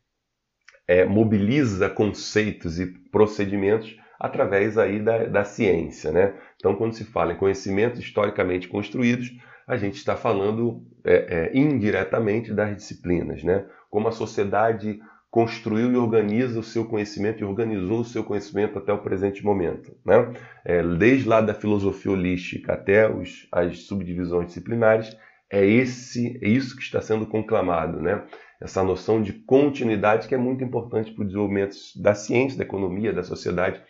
é, 0.88 1.06
mobiliza 1.06 1.92
conceitos 1.92 2.80
e 2.80 2.88
procedimentos 2.88 3.96
através 4.20 4.80
aí 4.80 5.00
da, 5.00 5.26
da 5.26 5.44
ciência. 5.44 6.12
Né? 6.12 6.34
Então, 6.56 6.76
quando 6.76 6.94
se 6.94 7.04
fala 7.04 7.34
em 7.34 7.38
conhecimentos 7.38 8.00
historicamente 8.00 8.68
construídos, 8.68 9.32
a 9.68 9.78
gente 9.78 9.96
está 9.96 10.16
falando 10.16 10.84
é, 11.04 11.52
é, 11.54 11.58
indiretamente 11.58 12.54
das 12.54 12.76
disciplinas, 12.76 13.44
né? 13.44 13.66
como 13.90 14.08
a 14.08 14.12
sociedade 14.12 15.00
construiu 15.30 15.92
e 15.92 15.98
organiza 15.98 16.60
o 16.60 16.64
seu 16.64 16.86
conhecimento 16.86 17.42
e 17.42 17.44
organizou 17.44 18.02
o 18.02 18.06
seu 18.06 18.24
conhecimento 18.24 18.78
até 18.78 18.94
o 18.94 19.02
presente 19.02 19.44
momento. 19.44 19.96
Né? 20.06 20.34
É, 20.64 20.84
desde 20.84 21.28
lá 21.28 21.42
da 21.42 21.54
filosofia 21.54 22.12
holística 22.12 22.74
até 22.74 23.10
os, 23.10 23.48
as 23.52 23.80
subdivisões 23.80 24.48
disciplinares, 24.48 25.18
é, 25.50 25.66
esse, 25.66 26.40
é 26.42 26.48
isso 26.48 26.76
que 26.76 26.84
está 26.84 27.02
sendo 27.02 27.26
conclamado. 27.26 28.00
Né? 28.00 28.24
Essa 28.62 28.84
noção 28.84 29.22
de 29.22 29.34
continuidade 29.34 30.28
que 30.28 30.36
é 30.36 30.38
muito 30.38 30.64
importante 30.64 31.12
para 31.12 31.24
o 31.24 31.26
desenvolvimento 31.26 31.76
da 31.96 32.14
ciência, 32.14 32.58
da 32.58 32.64
economia, 32.64 33.12
da 33.12 33.24
sociedade 33.24 33.82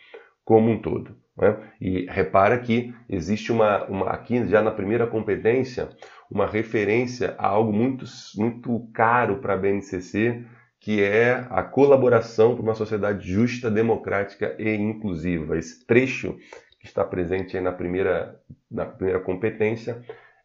como 0.45 0.69
um 0.71 0.81
todo. 0.81 1.22
Né? 1.37 1.57
E 1.81 2.05
repara 2.09 2.57
que 2.59 2.93
existe 3.09 3.51
uma, 3.51 3.85
uma, 3.85 4.09
aqui 4.09 4.45
já 4.47 4.61
na 4.61 4.71
primeira 4.71 5.07
competência 5.07 5.89
uma 6.29 6.47
referência 6.47 7.35
a 7.37 7.47
algo 7.47 7.71
muito, 7.71 8.05
muito 8.35 8.89
caro 8.93 9.37
para 9.37 9.53
a 9.53 9.57
BNCC, 9.57 10.43
que 10.79 11.01
é 11.01 11.45
a 11.49 11.63
colaboração 11.63 12.55
para 12.55 12.63
uma 12.63 12.75
sociedade 12.75 13.31
justa, 13.31 13.69
democrática 13.69 14.55
e 14.59 14.75
inclusiva. 14.75 15.57
Esse 15.57 15.85
trecho 15.85 16.35
que 16.79 16.87
está 16.87 17.05
presente 17.05 17.59
na 17.59 17.71
primeira, 17.71 18.39
na 18.69 18.85
primeira 18.85 19.19
competência 19.19 20.01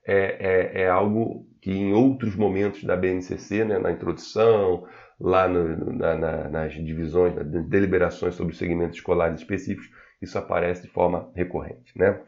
é, 0.06 0.72
é, 0.76 0.82
é, 0.82 0.88
algo 0.88 1.46
que 1.60 1.70
em 1.70 1.92
outros 1.92 2.36
momentos 2.36 2.84
da 2.84 2.96
BNCC, 2.96 3.64
né, 3.64 3.78
na 3.78 3.90
introdução, 3.90 4.86
lá 5.20 5.48
no, 5.48 5.92
na, 5.92 6.14
na, 6.14 6.48
nas 6.48 6.72
divisões, 6.72 7.34
nas 7.34 7.46
deliberações 7.66 8.34
sobre 8.34 8.52
os 8.52 8.58
segmentos 8.58 8.96
escolares 8.96 9.40
específicos, 9.40 9.90
isso 10.20 10.38
aparece 10.38 10.82
de 10.82 10.88
forma 10.88 11.30
recorrente. 11.34 11.96
Né? 11.96 12.20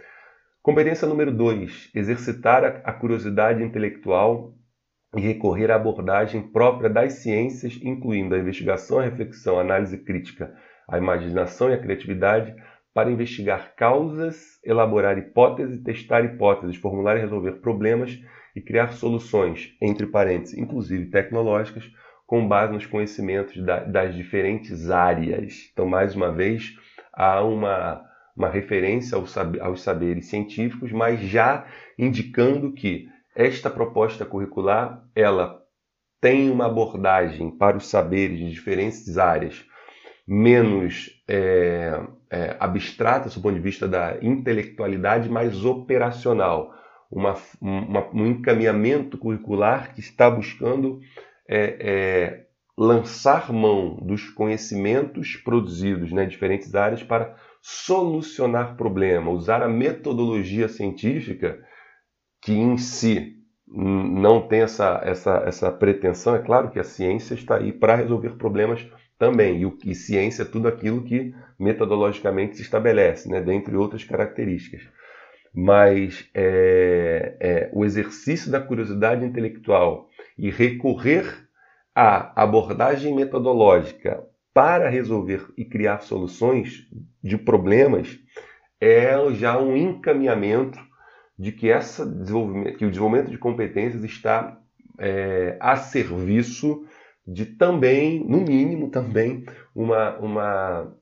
Competência 0.62 1.08
número 1.08 1.32
2: 1.32 1.90
exercitar 1.94 2.82
a 2.84 2.92
curiosidade 2.92 3.62
intelectual 3.62 4.54
e 5.16 5.20
recorrer 5.20 5.70
à 5.70 5.76
abordagem 5.76 6.40
própria 6.40 6.88
das 6.88 7.14
ciências, 7.14 7.78
incluindo 7.82 8.34
a 8.34 8.38
investigação, 8.38 8.98
a 8.98 9.02
reflexão, 9.02 9.58
a 9.58 9.62
análise 9.62 9.98
crítica, 9.98 10.54
a 10.88 10.98
imaginação 10.98 11.70
e 11.70 11.74
a 11.74 11.80
criatividade, 11.80 12.54
para 12.92 13.10
investigar 13.10 13.74
causas, 13.76 14.60
elaborar 14.64 15.16
hipóteses, 15.16 15.82
testar 15.82 16.24
hipóteses, 16.24 16.76
formular 16.76 17.16
e 17.16 17.20
resolver 17.20 17.52
problemas 17.60 18.18
e 18.54 18.60
criar 18.60 18.92
soluções, 18.92 19.76
entre 19.80 20.06
parênteses, 20.06 20.58
inclusive 20.58 21.06
tecnológicas, 21.06 21.84
com 22.26 22.46
base 22.46 22.72
nos 22.72 22.86
conhecimentos 22.86 23.56
da, 23.64 23.80
das 23.80 24.14
diferentes 24.14 24.90
áreas. 24.90 25.70
Então, 25.72 25.86
mais 25.86 26.14
uma 26.14 26.32
vez, 26.32 26.76
há 27.20 27.42
uma, 27.42 28.02
uma 28.34 28.48
referência 28.48 29.18
aos, 29.18 29.82
saberes 29.82 30.26
científicos, 30.26 30.90
mas 30.90 31.20
já 31.20 31.66
indicando 31.98 32.72
que 32.72 33.08
esta 33.36 33.68
proposta 33.68 34.24
curricular 34.24 35.04
ela 35.14 35.60
tem 36.18 36.50
uma 36.50 36.64
abordagem 36.64 37.50
para 37.50 37.76
os 37.76 37.88
saberes 37.88 38.38
de 38.38 38.50
diferentes 38.50 39.18
áreas 39.18 39.64
menos 40.26 41.10
é, 41.28 42.00
é, 42.30 42.56
abstrata, 42.58 43.28
do 43.28 43.40
ponto 43.40 43.54
de 43.54 43.60
vista 43.60 43.86
da 43.86 44.16
intelectualidade, 44.22 45.28
mais 45.28 45.64
operacional. 45.64 46.74
Uma, 47.10 47.34
uma, 47.60 48.08
um 48.14 48.26
encaminhamento 48.26 49.18
curricular 49.18 49.92
que 49.92 50.00
está 50.00 50.30
buscando 50.30 51.00
é, 51.48 51.76
é, 51.80 52.46
lançar 52.80 53.52
mão 53.52 53.94
dos 53.96 54.30
conhecimentos 54.30 55.36
produzidos 55.36 56.12
né, 56.12 56.24
em 56.24 56.28
diferentes 56.28 56.74
áreas 56.74 57.02
para 57.02 57.36
solucionar 57.60 58.74
problema, 58.74 59.30
usar 59.30 59.62
a 59.62 59.68
metodologia 59.68 60.66
científica 60.66 61.62
que 62.40 62.52
em 62.52 62.78
si 62.78 63.36
não 63.68 64.48
tem 64.48 64.62
essa, 64.62 64.98
essa, 65.04 65.42
essa 65.44 65.70
pretensão. 65.70 66.34
É 66.34 66.38
claro 66.38 66.70
que 66.70 66.78
a 66.78 66.84
ciência 66.84 67.34
está 67.34 67.58
aí 67.58 67.70
para 67.70 67.96
resolver 67.96 68.30
problemas 68.38 68.88
também, 69.18 69.62
e, 69.62 69.90
e 69.90 69.94
ciência 69.94 70.42
é 70.42 70.46
tudo 70.46 70.66
aquilo 70.66 71.02
que 71.02 71.34
metodologicamente 71.58 72.56
se 72.56 72.62
estabelece, 72.62 73.28
né, 73.28 73.42
dentre 73.42 73.76
outras 73.76 74.04
características. 74.04 74.88
Mas 75.54 76.30
é, 76.32 77.36
é, 77.38 77.70
o 77.74 77.84
exercício 77.84 78.50
da 78.50 78.58
curiosidade 78.58 79.22
intelectual 79.22 80.08
e 80.38 80.50
recorrer 80.50 81.49
à 81.94 82.32
abordagem 82.40 83.14
metodológica 83.14 84.24
para 84.52 84.88
resolver 84.88 85.46
e 85.56 85.64
criar 85.64 86.00
soluções 86.00 86.88
de 87.22 87.38
problemas 87.38 88.18
é 88.80 89.14
já 89.32 89.58
um 89.60 89.76
encaminhamento 89.76 90.78
de 91.38 91.52
que, 91.52 91.70
essa 91.70 92.04
desenvolvimento, 92.04 92.76
que 92.78 92.84
o 92.84 92.90
desenvolvimento 92.90 93.30
de 93.30 93.38
competências 93.38 94.04
está 94.04 94.58
é, 94.98 95.56
a 95.60 95.76
serviço 95.76 96.84
de 97.26 97.46
também, 97.46 98.22
no 98.24 98.40
mínimo, 98.40 98.90
também 98.90 99.44
uma, 99.74 100.18
uma, 100.18 100.96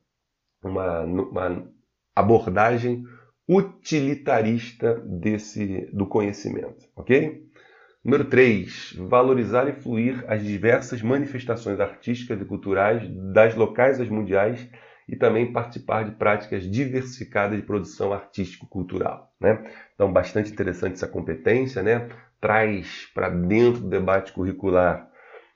uma, 0.62 1.00
uma 1.02 1.72
abordagem 2.14 3.04
utilitarista 3.48 4.94
desse 5.00 5.88
do 5.92 6.06
conhecimento, 6.06 6.86
ok? 6.94 7.47
Número 8.08 8.24
3. 8.24 8.94
Valorizar 9.00 9.68
e 9.68 9.74
fluir 9.74 10.24
as 10.28 10.42
diversas 10.42 11.02
manifestações 11.02 11.78
artísticas 11.78 12.40
e 12.40 12.44
culturais 12.46 13.06
das 13.06 13.54
locais 13.54 14.00
às 14.00 14.08
mundiais 14.08 14.66
e 15.06 15.14
também 15.14 15.52
participar 15.52 16.06
de 16.06 16.12
práticas 16.12 16.62
diversificadas 16.62 17.58
de 17.58 17.66
produção 17.66 18.14
artístico-cultural. 18.14 19.30
Né? 19.38 19.62
Então, 19.94 20.10
bastante 20.10 20.50
interessante 20.50 20.94
essa 20.94 21.06
competência, 21.06 21.82
né? 21.82 22.08
traz 22.40 23.06
para 23.14 23.28
dentro 23.28 23.82
do 23.82 23.90
debate 23.90 24.32
curricular 24.32 25.06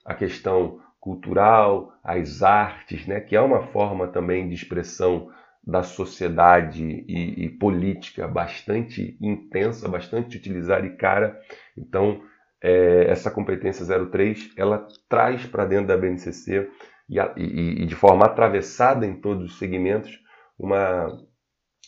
a 0.05 0.13
questão 0.13 0.79
cultural, 1.01 1.95
as 2.05 2.43
artes, 2.43 3.07
né? 3.07 3.19
que 3.21 3.35
é 3.35 3.41
uma 3.41 3.63
forma 3.69 4.09
também 4.09 4.47
de 4.47 4.55
expressão 4.55 5.31
da 5.67 5.83
sociedade 5.83 6.85
e, 7.09 7.47
e 7.47 7.49
política 7.49 8.29
bastante 8.29 9.17
intensa, 9.23 9.89
bastante 9.89 10.37
utilizada 10.37 10.87
e 10.87 10.97
cara. 10.97 11.41
Então, 11.79 12.21
é, 12.63 13.11
essa 13.11 13.31
competência 13.31 13.85
03 14.07 14.53
ela 14.57 14.87
traz 15.09 15.45
para 15.47 15.65
dentro 15.65 15.89
da 15.89 15.97
BNCC 15.97 16.71
e, 17.09 17.19
e, 17.19 17.83
e, 17.83 17.87
de 17.87 17.95
forma 17.95 18.25
atravessada 18.25 19.05
em 19.05 19.21
todos 19.21 19.53
os 19.53 19.59
segmentos 19.59 20.21
uma, 20.59 21.09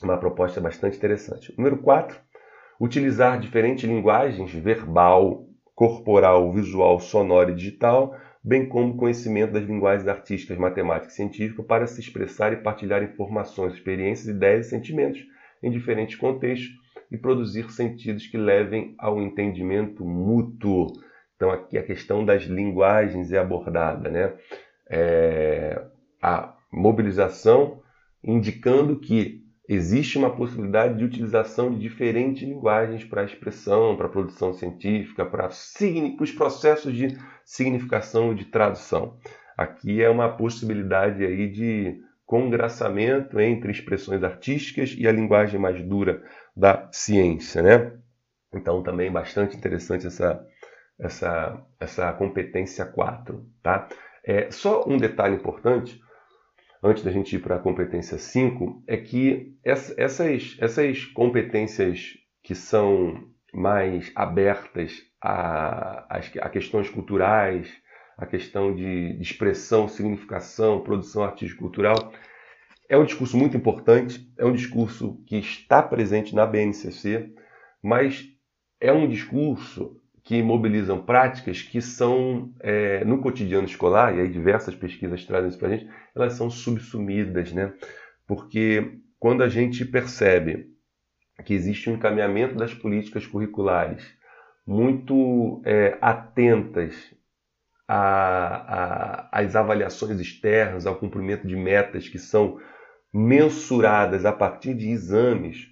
uma 0.03 0.19
proposta 0.19 0.61
bastante 0.61 0.97
interessante. 0.97 1.55
Número 1.57 1.79
4, 1.79 2.19
utilizar 2.81 3.39
diferentes 3.39 3.85
linguagens 3.85 4.53
verbal, 4.53 5.47
corporal, 5.75 6.53
visual, 6.53 6.99
sonora 6.99 7.53
e 7.53 7.55
digital, 7.55 8.17
bem 8.43 8.69
como 8.69 8.97
conhecimento 8.97 9.53
das 9.53 9.65
linguagens 9.65 10.09
artísticas, 10.09 10.59
matemáticas 10.59 11.13
e 11.13 11.17
científicas 11.17 11.65
para 11.67 11.87
se 11.87 12.01
expressar 12.01 12.53
e 12.53 12.57
partilhar 12.57 13.03
informações, 13.03 13.75
experiências, 13.75 14.29
ideias 14.29 14.67
e 14.67 14.71
sentimentos 14.71 15.25
em 15.63 15.71
diferentes 15.71 16.17
contextos 16.17 16.84
e 17.15 17.19
produzir 17.19 17.71
sentidos 17.71 18.27
que 18.27 18.37
levem 18.37 18.95
ao 18.99 19.23
entendimento 19.23 20.05
mútuo. 20.05 20.89
Então, 21.37 21.51
aqui 21.51 21.79
a 21.79 21.83
questão 21.83 22.25
das 22.25 22.43
linguagens 22.43 23.33
é 23.33 23.39
abordada, 23.39 24.11
né? 24.11 24.35
É, 24.91 25.81
a 26.21 26.55
mobilização 26.73 27.81
indicando 28.23 28.99
que 28.99 29.43
existe 29.69 30.19
uma 30.19 30.35
possibilidade 30.35 30.99
de 30.99 31.05
utilização 31.05 31.71
de 31.71 31.79
diferentes 31.79 32.43
linguagens 32.43 33.05
para 33.05 33.23
a 33.23 33.25
expressão, 33.25 33.97
para 33.97 34.07
a 34.07 34.11
produção 34.11 34.53
científica, 34.53 35.25
para, 35.25 35.49
para 35.49 36.23
os 36.23 36.33
processos 36.33 36.95
de 36.95 37.17
significação 37.45 38.33
e 38.33 38.35
de 38.35 38.47
tradução. 38.47 39.17
Aqui 39.57 40.03
é 40.03 40.11
uma 40.11 40.29
possibilidade 40.29 41.25
aí 41.25 41.49
de 41.49 42.03
congraçamento 42.27 43.39
entre 43.39 43.71
expressões 43.71 44.23
artísticas 44.23 44.95
e 44.99 45.07
a 45.07 45.13
linguagem 45.13 45.61
mais 45.61 45.81
dura 45.83 46.23
da 46.57 46.89
ciência, 46.93 47.63
né? 47.63 47.93
Então 48.55 48.83
também 48.83 49.11
bastante 49.11 49.57
interessante 49.57 50.07
essa, 50.07 50.47
essa, 50.99 51.67
essa 51.81 52.13
competência 52.13 52.85
4. 52.85 53.45
Tá? 53.63 53.89
É, 54.25 54.51
só 54.51 54.89
um 54.89 54.97
detalhe 54.97 55.35
importante, 55.35 56.01
antes 56.83 57.03
da 57.03 57.11
gente 57.11 57.35
ir 57.37 57.41
para 57.41 57.57
a 57.57 57.61
competência 57.61 58.19
5, 58.19 58.85
é 58.87 58.97
que 58.97 59.57
essas, 59.65 60.57
essas 60.61 61.05
competências 61.07 62.15
que 62.43 62.55
são 62.55 63.29
mais 63.53 64.13
abertas 64.15 65.03
a, 65.23 66.19
a 66.41 66.49
questões 66.51 66.91
culturais, 66.91 67.73
a 68.17 68.27
questão 68.27 68.75
de, 68.75 69.17
expressão, 69.21 69.89
significação, 69.89 70.83
produção 70.83 71.25
artístico-cultural, 71.25 72.13
é 72.89 72.97
um 72.97 73.05
discurso 73.05 73.37
muito 73.37 73.57
importante, 73.57 74.31
é 74.37 74.45
um 74.45 74.53
discurso 74.53 75.23
que 75.27 75.37
está 75.37 75.83
presente 75.83 76.35
na 76.35 76.47
BNCC, 76.47 77.33
mas 77.83 78.29
é 78.81 78.93
um 78.93 79.09
discurso 79.09 80.01
que 80.23 80.43
mobilizam 80.43 81.05
práticas 81.05 81.61
que 81.61 81.83
são, 81.83 82.53
é, 82.61 83.05
no 83.05 83.21
cotidiano 83.21 83.67
escolar, 83.67 84.17
e 84.17 84.21
aí 84.23 84.29
diversas 84.29 84.75
pesquisas 84.75 85.25
trazem 85.25 85.51
isso 85.51 85.59
para 85.59 85.69
a 85.69 85.71
gente, 85.77 85.91
elas 86.15 86.33
são 86.33 86.49
subsumidas, 86.51 87.53
né? 87.53 87.75
Porque 88.27 88.99
quando 89.19 89.43
a 89.43 89.49
gente 89.49 89.85
percebe 89.85 90.71
que 91.45 91.53
existe 91.53 91.91
um 91.91 91.95
encaminhamento 91.95 92.55
das 92.55 92.73
políticas 92.73 93.27
curriculares 93.27 94.03
muito 94.67 95.61
é, 95.65 95.99
atentas 96.01 97.15
às 97.87 99.55
avaliações 99.55 100.19
externas, 100.19 100.87
ao 100.87 100.97
cumprimento 100.97 101.47
de 101.47 101.55
metas 101.55 102.09
que 102.09 102.19
são 102.19 102.59
mensuradas 103.15 104.25
a 104.25 104.33
partir 104.33 104.75
de 104.75 104.91
exames, 104.91 105.69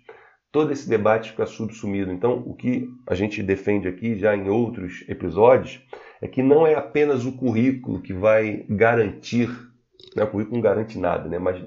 todo 0.53 0.73
esse 0.73 0.89
debate 0.89 1.31
fica 1.31 1.45
subsumido. 1.45 2.13
Então, 2.13 2.41
o 2.47 2.55
que 2.55 2.89
a 3.05 3.17
gente 3.17 3.43
defende 3.43 3.89
aqui 3.89 4.17
já 4.17 4.37
em 4.37 4.49
outros 4.49 5.05
episódios 5.09 5.85
é 6.21 6.29
que 6.29 6.41
não 6.41 6.65
é 6.65 6.77
apenas 6.77 7.27
o 7.27 7.33
currículo 7.33 8.01
que 8.01 8.13
vai 8.13 8.65
garantir, 8.69 9.49
né? 10.15 10.23
o 10.23 10.29
currículo 10.29 10.55
não 10.55 10.63
garante 10.63 10.97
nada, 10.97 11.29
né? 11.29 11.41
mas 11.41 11.61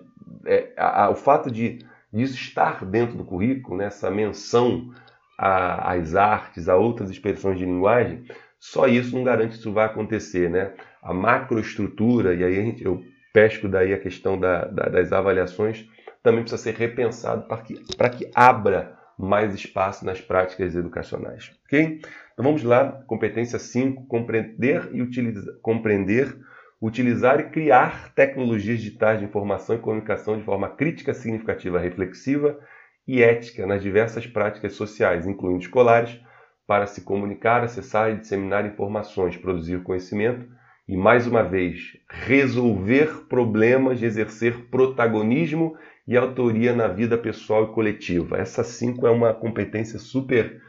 é, 0.46 0.72
a, 0.78 1.04
a, 1.04 1.10
o 1.10 1.16
fato 1.16 1.52
de 1.52 1.80
disso 2.14 2.36
estar 2.36 2.86
dentro 2.86 3.18
do 3.18 3.26
currículo, 3.26 3.76
né? 3.76 3.88
essa 3.88 4.10
menção 4.10 4.94
às 5.38 6.16
artes, 6.16 6.70
a 6.70 6.78
outras 6.78 7.10
expressões 7.10 7.60
de 7.60 7.66
linguagem, 7.66 8.24
só 8.58 8.88
isso 8.88 9.14
não 9.14 9.26
garante 9.26 9.56
que 9.56 9.60
isso 9.60 9.74
vai 9.74 9.86
acontecer. 9.86 10.50
Né? 10.50 10.72
A 11.04 11.14
macroestrutura, 11.14 12.34
e 12.34 12.46
aí 12.46 12.58
a 12.58 12.62
gente, 12.62 12.82
eu 12.82 13.04
pesco 13.36 13.68
daí 13.68 13.94
a 13.94 14.00
questão 14.00 14.40
da, 14.40 14.64
da, 14.64 14.84
das 14.86 15.12
avaliações, 15.12 15.86
também 16.24 16.40
precisa 16.40 16.64
ser 16.64 16.74
repensado 16.74 17.46
para 17.50 17.62
que, 17.62 17.96
para 17.98 18.10
que 18.10 18.32
abra 18.34 18.98
mais 19.20 19.54
espaço 19.54 20.06
nas 20.06 20.22
práticas 20.22 20.74
educacionais. 20.74 21.52
Ok? 21.66 22.00
Então 22.32 22.46
vamos 22.46 22.64
lá, 22.64 23.04
competência 23.06 23.60
5, 23.60 24.08
compreender 24.08 24.90
e 24.94 25.02
utilizar, 25.02 25.54
compreender, 25.62 26.38
utilizar 26.82 27.42
e 27.42 27.50
criar 27.50 28.14
tecnologias 28.14 28.80
digitais 28.80 29.20
de 29.20 29.26
informação 29.26 29.76
e 29.76 29.80
comunicação 29.80 30.38
de 30.38 30.46
forma 30.46 30.70
crítica, 30.70 31.14
significativa, 31.14 31.78
reflexiva 31.78 32.58
e 33.06 33.22
ética 33.22 33.68
nas 33.68 33.84
diversas 33.84 34.26
práticas 34.26 34.74
sociais, 34.74 35.28
incluindo 35.28 35.60
escolares, 35.60 36.22
para 36.66 36.88
se 36.88 37.02
comunicar, 37.02 37.66
acessar 37.66 38.12
e 38.12 38.18
disseminar 38.18 38.66
informações, 38.66 39.36
produzir 39.36 39.84
conhecimento 39.84 40.48
e, 40.88 40.96
mais 40.96 41.26
uma 41.26 41.44
vez, 41.44 41.98
resolver 42.10 43.28
problemas, 43.28 44.02
exercer 44.02 44.70
protagonismo 44.70 45.76
e 46.08 46.16
autoria 46.16 46.76
na 46.76 46.88
vida 46.88 47.18
pessoal 47.18 47.66
e 47.66 47.74
coletiva. 47.74 48.38
Essa 48.38 48.64
cinco 48.64 49.08
é 49.08 49.12
uma 49.12 49.34
competência 49.34 49.98
super 49.98 50.62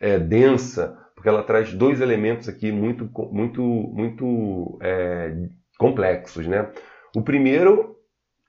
é, 0.00 0.18
densa, 0.18 0.98
porque 1.14 1.28
ela 1.28 1.42
traz 1.42 1.72
dois 1.72 2.00
elementos 2.00 2.48
aqui 2.48 2.72
muito, 2.72 3.08
muito, 3.30 3.62
muito 3.62 4.78
é, 4.82 5.34
complexos. 5.78 6.46
Né? 6.46 6.68
O 7.14 7.22
primeiro 7.22 7.96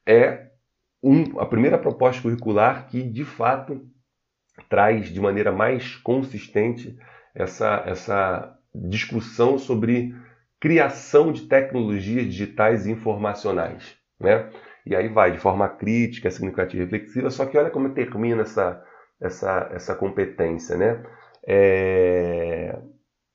é 0.08 0.48
um, 1.04 1.39
a 1.39 1.46
primeira 1.46 1.78
proposta 1.78 2.24
curricular 2.24 2.88
que, 2.88 3.04
de 3.04 3.24
fato, 3.24 3.88
traz 4.68 5.10
de 5.10 5.20
maneira 5.20 5.52
mais 5.52 5.96
consistente 5.98 6.98
essa, 7.36 7.84
essa 7.86 8.58
discussão 8.74 9.60
sobre 9.60 10.15
criação 10.60 11.32
de 11.32 11.48
tecnologias 11.48 12.26
digitais 12.26 12.86
e 12.86 12.91
informacionais. 12.91 13.96
Né? 14.20 14.50
E 14.86 14.96
aí 14.96 15.08
vai 15.08 15.32
de 15.32 15.38
forma 15.38 15.68
crítica, 15.68 16.30
significativa 16.30 16.84
e 16.84 16.86
reflexiva, 16.86 17.30
só 17.30 17.46
que 17.46 17.58
olha 17.58 17.70
como 17.70 17.94
termina 17.94 18.44
essa, 18.44 18.84
essa, 19.22 19.70
essa 19.74 19.96
competência. 19.96 20.78
Né? 20.78 21.04
É, 21.48 22.78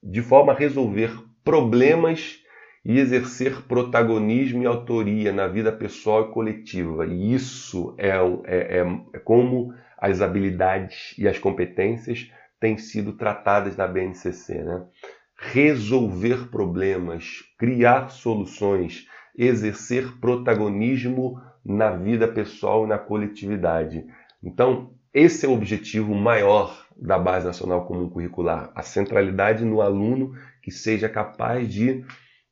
de 0.02 0.22
forma 0.22 0.52
a 0.52 0.56
resolver 0.56 1.12
problemas 1.44 2.40
e 2.85 2.98
exercer 2.98 3.62
protagonismo 3.66 4.62
e 4.62 4.66
autoria 4.66 5.33
na 5.33 5.46
vida 5.46 5.70
pessoal 5.70 6.28
e 6.28 6.33
coletiva. 6.33 7.06
E 7.06 7.35
isso 7.35 7.94
é, 7.98 8.11
é, 8.11 8.78
é, 8.78 8.87
é 9.14 9.18
como 9.18 9.74
as 9.98 10.22
habilidades 10.22 11.14
e 11.18 11.28
as 11.28 11.38
competências 11.38 12.30
têm 12.59 12.78
sido 12.78 13.12
tratadas 13.12 13.76
na 13.76 13.87
BNCC. 13.87 14.62
Né? 14.62 14.87
Resolver 15.40 16.50
problemas, 16.50 17.42
criar 17.59 18.11
soluções, 18.11 19.07
exercer 19.37 20.20
protagonismo 20.20 21.40
na 21.64 21.92
vida 21.92 22.29
pessoal 22.29 22.85
e 22.85 22.88
na 22.88 22.98
coletividade. 22.98 24.05
Então, 24.44 24.90
esse 25.14 25.46
é 25.46 25.48
o 25.48 25.55
objetivo 25.55 26.14
maior 26.14 26.87
da 26.94 27.18
Base 27.18 27.46
Nacional 27.46 27.87
Comum 27.87 28.11
Curricular, 28.11 28.70
a 28.74 28.83
centralidade 28.83 29.64
no 29.64 29.81
aluno 29.81 30.35
que 30.62 30.70
seja 30.70 31.09
capaz 31.09 31.72
de 31.72 32.05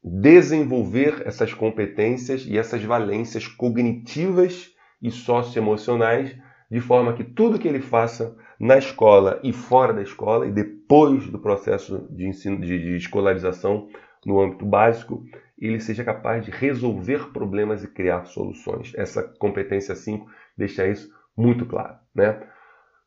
desenvolver 0.02 1.22
essas 1.26 1.52
competências 1.52 2.46
e 2.46 2.56
essas 2.56 2.82
valências 2.82 3.46
cognitivas 3.46 4.70
e 5.02 5.10
socioemocionais, 5.10 6.34
de 6.70 6.80
forma 6.80 7.12
que 7.12 7.22
tudo 7.22 7.58
que 7.58 7.68
ele 7.68 7.80
faça 7.80 8.34
na 8.58 8.76
escola 8.76 9.38
e 9.42 9.52
fora 9.52 9.92
da 9.92 10.02
escola, 10.02 10.46
e 10.46 10.50
depois 10.50 11.28
do 11.28 11.38
processo 11.38 12.06
de 12.10 12.26
ensino 12.26 12.60
de, 12.60 12.78
de 12.78 12.96
escolarização 12.96 13.88
no 14.26 14.40
âmbito 14.40 14.66
básico, 14.66 15.24
ele 15.56 15.80
seja 15.80 16.04
capaz 16.04 16.44
de 16.44 16.50
resolver 16.50 17.32
problemas 17.32 17.84
e 17.84 17.88
criar 17.88 18.24
soluções. 18.24 18.92
Essa 18.96 19.22
competência 19.22 19.94
5 19.94 20.28
deixa 20.56 20.86
isso 20.86 21.12
muito 21.36 21.66
claro. 21.66 21.96
Né? 22.14 22.40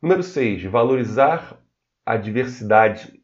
Número 0.02 0.24
6, 0.24 0.64
valorizar 0.66 1.58
a 2.06 2.18
diversidade 2.18 3.22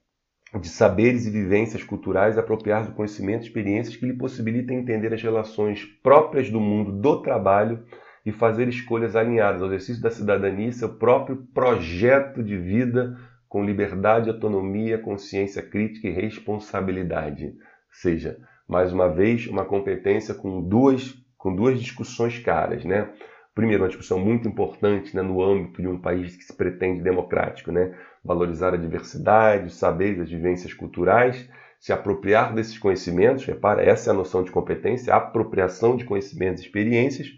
de 0.60 0.70
saberes 0.70 1.26
e 1.26 1.32
vivências 1.32 1.84
culturais, 1.84 2.38
apropriar 2.38 2.86
do 2.86 2.94
conhecimento 2.94 3.44
e 3.44 3.48
experiências 3.48 3.96
que 3.96 4.06
lhe 4.06 4.14
possibilitem 4.14 4.80
entender 4.80 5.14
as 5.14 5.22
relações 5.22 5.84
próprias 6.02 6.50
do 6.50 6.60
mundo 6.60 6.92
do 6.92 7.22
trabalho 7.22 7.84
e 8.28 8.32
fazer 8.34 8.68
escolhas 8.68 9.16
alinhadas 9.16 9.62
ao 9.62 9.70
exercício 9.70 10.04
da 10.04 10.12
cidadania 10.12 10.68
e 10.68 10.74
seu 10.74 10.90
próprio 10.90 11.48
projeto 11.54 12.44
de 12.44 12.58
vida 12.58 13.18
com 13.48 13.64
liberdade, 13.64 14.30
autonomia, 14.30 14.98
consciência 14.98 15.62
crítica 15.62 16.10
e 16.10 16.12
responsabilidade. 16.12 17.46
Ou 17.46 17.54
seja, 17.90 18.38
mais 18.68 18.92
uma 18.92 19.08
vez, 19.08 19.48
uma 19.48 19.64
competência 19.64 20.34
com 20.36 20.62
duas, 20.62 21.18
com 21.38 21.56
duas 21.56 21.80
discussões 21.80 22.38
caras. 22.38 22.84
Né? 22.84 23.10
Primeiro, 23.56 23.84
uma 23.84 23.88
discussão 23.88 24.20
muito 24.20 24.46
importante 24.46 25.16
né, 25.16 25.22
no 25.22 25.42
âmbito 25.42 25.82
de 25.82 25.88
um 25.88 25.98
país 25.98 26.36
que 26.36 26.44
se 26.44 26.54
pretende 26.54 27.02
democrático, 27.02 27.72
né? 27.72 27.98
valorizar 28.22 28.74
a 28.74 28.78
diversidade, 28.78 29.68
os 29.68 29.76
saberes, 29.76 30.20
as 30.20 30.30
vivências 30.30 30.74
culturais, 30.74 31.50
se 31.80 31.94
apropriar 31.94 32.54
desses 32.54 32.78
conhecimentos, 32.78 33.46
repara, 33.46 33.82
essa 33.82 34.10
é 34.10 34.12
a 34.12 34.18
noção 34.18 34.44
de 34.44 34.52
competência, 34.52 35.14
a 35.14 35.18
apropriação 35.18 35.96
de 35.96 36.04
conhecimentos 36.04 36.62
e 36.62 36.66
experiências, 36.66 37.30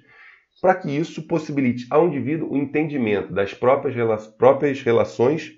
para 0.61 0.75
que 0.75 0.89
isso 0.89 1.25
possibilite 1.27 1.85
ao 1.89 2.07
indivíduo 2.07 2.51
o 2.51 2.57
entendimento 2.57 3.33
das 3.33 3.53
próprias, 3.53 4.27
próprias 4.27 4.81
relações 4.81 5.53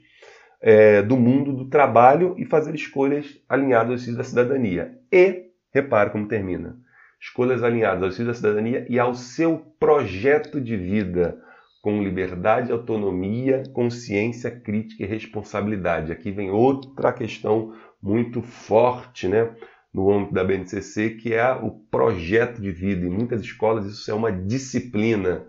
é, 0.61 1.01
do 1.01 1.17
mundo 1.17 1.53
do 1.53 1.69
trabalho 1.69 2.35
e 2.37 2.45
fazer 2.45 2.75
escolhas 2.75 3.39
alinhadas 3.49 4.07
aos 4.07 4.15
da 4.17 4.23
cidadania. 4.23 4.91
E, 5.11 5.47
repare 5.73 6.11
como 6.11 6.27
termina, 6.27 6.77
escolhas 7.19 7.63
alinhadas 7.63 8.19
aos 8.19 8.27
da 8.27 8.33
cidadania 8.33 8.85
e 8.89 8.99
ao 8.99 9.15
seu 9.15 9.57
projeto 9.79 10.61
de 10.61 10.77
vida, 10.77 11.41
com 11.81 12.03
liberdade, 12.03 12.71
autonomia, 12.71 13.63
consciência 13.73 14.51
crítica 14.51 15.03
e 15.03 15.07
responsabilidade. 15.07 16.11
Aqui 16.11 16.31
vem 16.31 16.51
outra 16.51 17.11
questão 17.11 17.73
muito 18.01 18.41
forte, 18.43 19.27
né? 19.27 19.51
No 19.93 20.11
âmbito 20.11 20.33
da 20.33 20.43
BNCC, 20.43 21.11
que 21.11 21.33
é 21.33 21.51
o 21.53 21.71
projeto 21.71 22.61
de 22.61 22.71
vida. 22.71 23.05
Em 23.05 23.09
muitas 23.09 23.41
escolas 23.41 23.85
isso 23.85 24.09
é 24.09 24.13
uma 24.13 24.31
disciplina, 24.31 25.45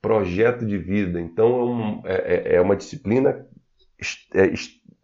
projeto 0.00 0.64
de 0.64 0.78
vida. 0.78 1.20
Então 1.20 2.02
é, 2.04 2.14
é, 2.14 2.34
é, 2.34 2.54
é 2.56 2.60
uma 2.60 2.76
disciplina 2.76 3.46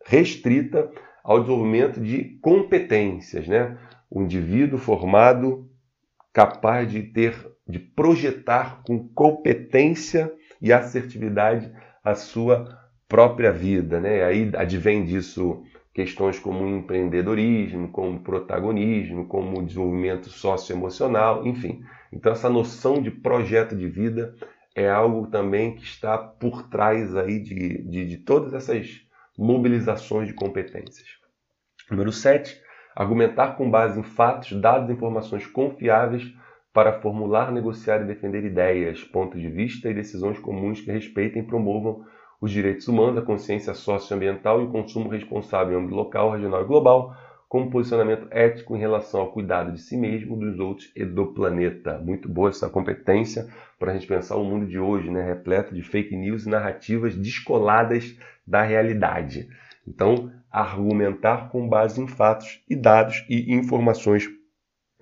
restrita 0.04 0.90
ao 1.22 1.40
desenvolvimento 1.40 2.00
de 2.00 2.38
competências, 2.40 3.46
né? 3.46 3.76
O 4.10 4.22
indivíduo 4.22 4.78
formado 4.78 5.68
capaz 6.32 6.90
de 6.90 7.02
ter, 7.02 7.34
de 7.68 7.78
projetar 7.78 8.82
com 8.86 9.08
competência 9.08 10.32
e 10.60 10.72
assertividade 10.72 11.70
a 12.02 12.14
sua 12.14 12.78
própria 13.08 13.52
vida, 13.52 14.00
né? 14.00 14.24
Aí 14.24 14.50
advém 14.54 15.04
disso 15.04 15.62
questões 15.98 16.38
como 16.38 16.64
empreendedorismo, 16.64 17.88
como 17.88 18.20
protagonismo, 18.20 19.26
como 19.26 19.64
desenvolvimento 19.64 20.30
socioemocional, 20.30 21.44
enfim. 21.44 21.82
Então 22.12 22.30
essa 22.30 22.48
noção 22.48 23.02
de 23.02 23.10
projeto 23.10 23.74
de 23.74 23.88
vida 23.88 24.32
é 24.76 24.88
algo 24.88 25.26
também 25.26 25.74
que 25.74 25.82
está 25.82 26.16
por 26.16 26.68
trás 26.68 27.16
aí 27.16 27.40
de, 27.40 27.82
de, 27.82 28.06
de 28.06 28.16
todas 28.18 28.54
essas 28.54 29.00
mobilizações 29.36 30.28
de 30.28 30.34
competências. 30.34 31.08
Número 31.90 32.12
7. 32.12 32.62
Argumentar 32.94 33.56
com 33.56 33.68
base 33.68 33.98
em 33.98 34.04
fatos, 34.04 34.52
dados 34.52 34.88
e 34.88 34.92
informações 34.92 35.48
confiáveis 35.48 36.32
para 36.72 37.00
formular, 37.00 37.50
negociar 37.50 38.02
e 38.02 38.06
defender 38.06 38.44
ideias, 38.44 39.02
pontos 39.02 39.40
de 39.40 39.50
vista 39.50 39.90
e 39.90 39.94
decisões 39.94 40.38
comuns 40.38 40.80
que 40.80 40.92
respeitem 40.92 41.42
e 41.42 41.44
promovam 41.44 42.04
os 42.40 42.50
direitos 42.50 42.86
humanos, 42.86 43.18
a 43.18 43.22
consciência 43.22 43.74
socioambiental 43.74 44.60
e 44.60 44.64
o 44.64 44.70
consumo 44.70 45.08
responsável 45.08 45.74
em 45.74 45.82
âmbito 45.82 45.96
local, 45.96 46.30
regional 46.30 46.62
e 46.62 46.66
global, 46.66 47.16
como 47.48 47.70
posicionamento 47.70 48.28
ético 48.30 48.76
em 48.76 48.78
relação 48.78 49.20
ao 49.20 49.32
cuidado 49.32 49.72
de 49.72 49.80
si 49.80 49.96
mesmo, 49.96 50.36
dos 50.36 50.60
outros 50.60 50.92
e 50.94 51.04
do 51.04 51.32
planeta. 51.32 51.98
Muito 51.98 52.28
boa 52.28 52.50
essa 52.50 52.68
competência 52.68 53.48
para 53.78 53.90
a 53.90 53.94
gente 53.94 54.06
pensar 54.06 54.36
o 54.36 54.44
mundo 54.44 54.66
de 54.66 54.78
hoje, 54.78 55.10
né, 55.10 55.22
repleto 55.22 55.74
de 55.74 55.82
fake 55.82 56.14
news 56.14 56.44
e 56.44 56.50
narrativas 56.50 57.14
descoladas 57.16 58.16
da 58.46 58.62
realidade. 58.62 59.48
Então, 59.86 60.30
argumentar 60.50 61.50
com 61.50 61.68
base 61.68 62.00
em 62.00 62.06
fatos 62.06 62.62
e 62.68 62.76
dados 62.76 63.24
e 63.28 63.52
informações 63.54 64.28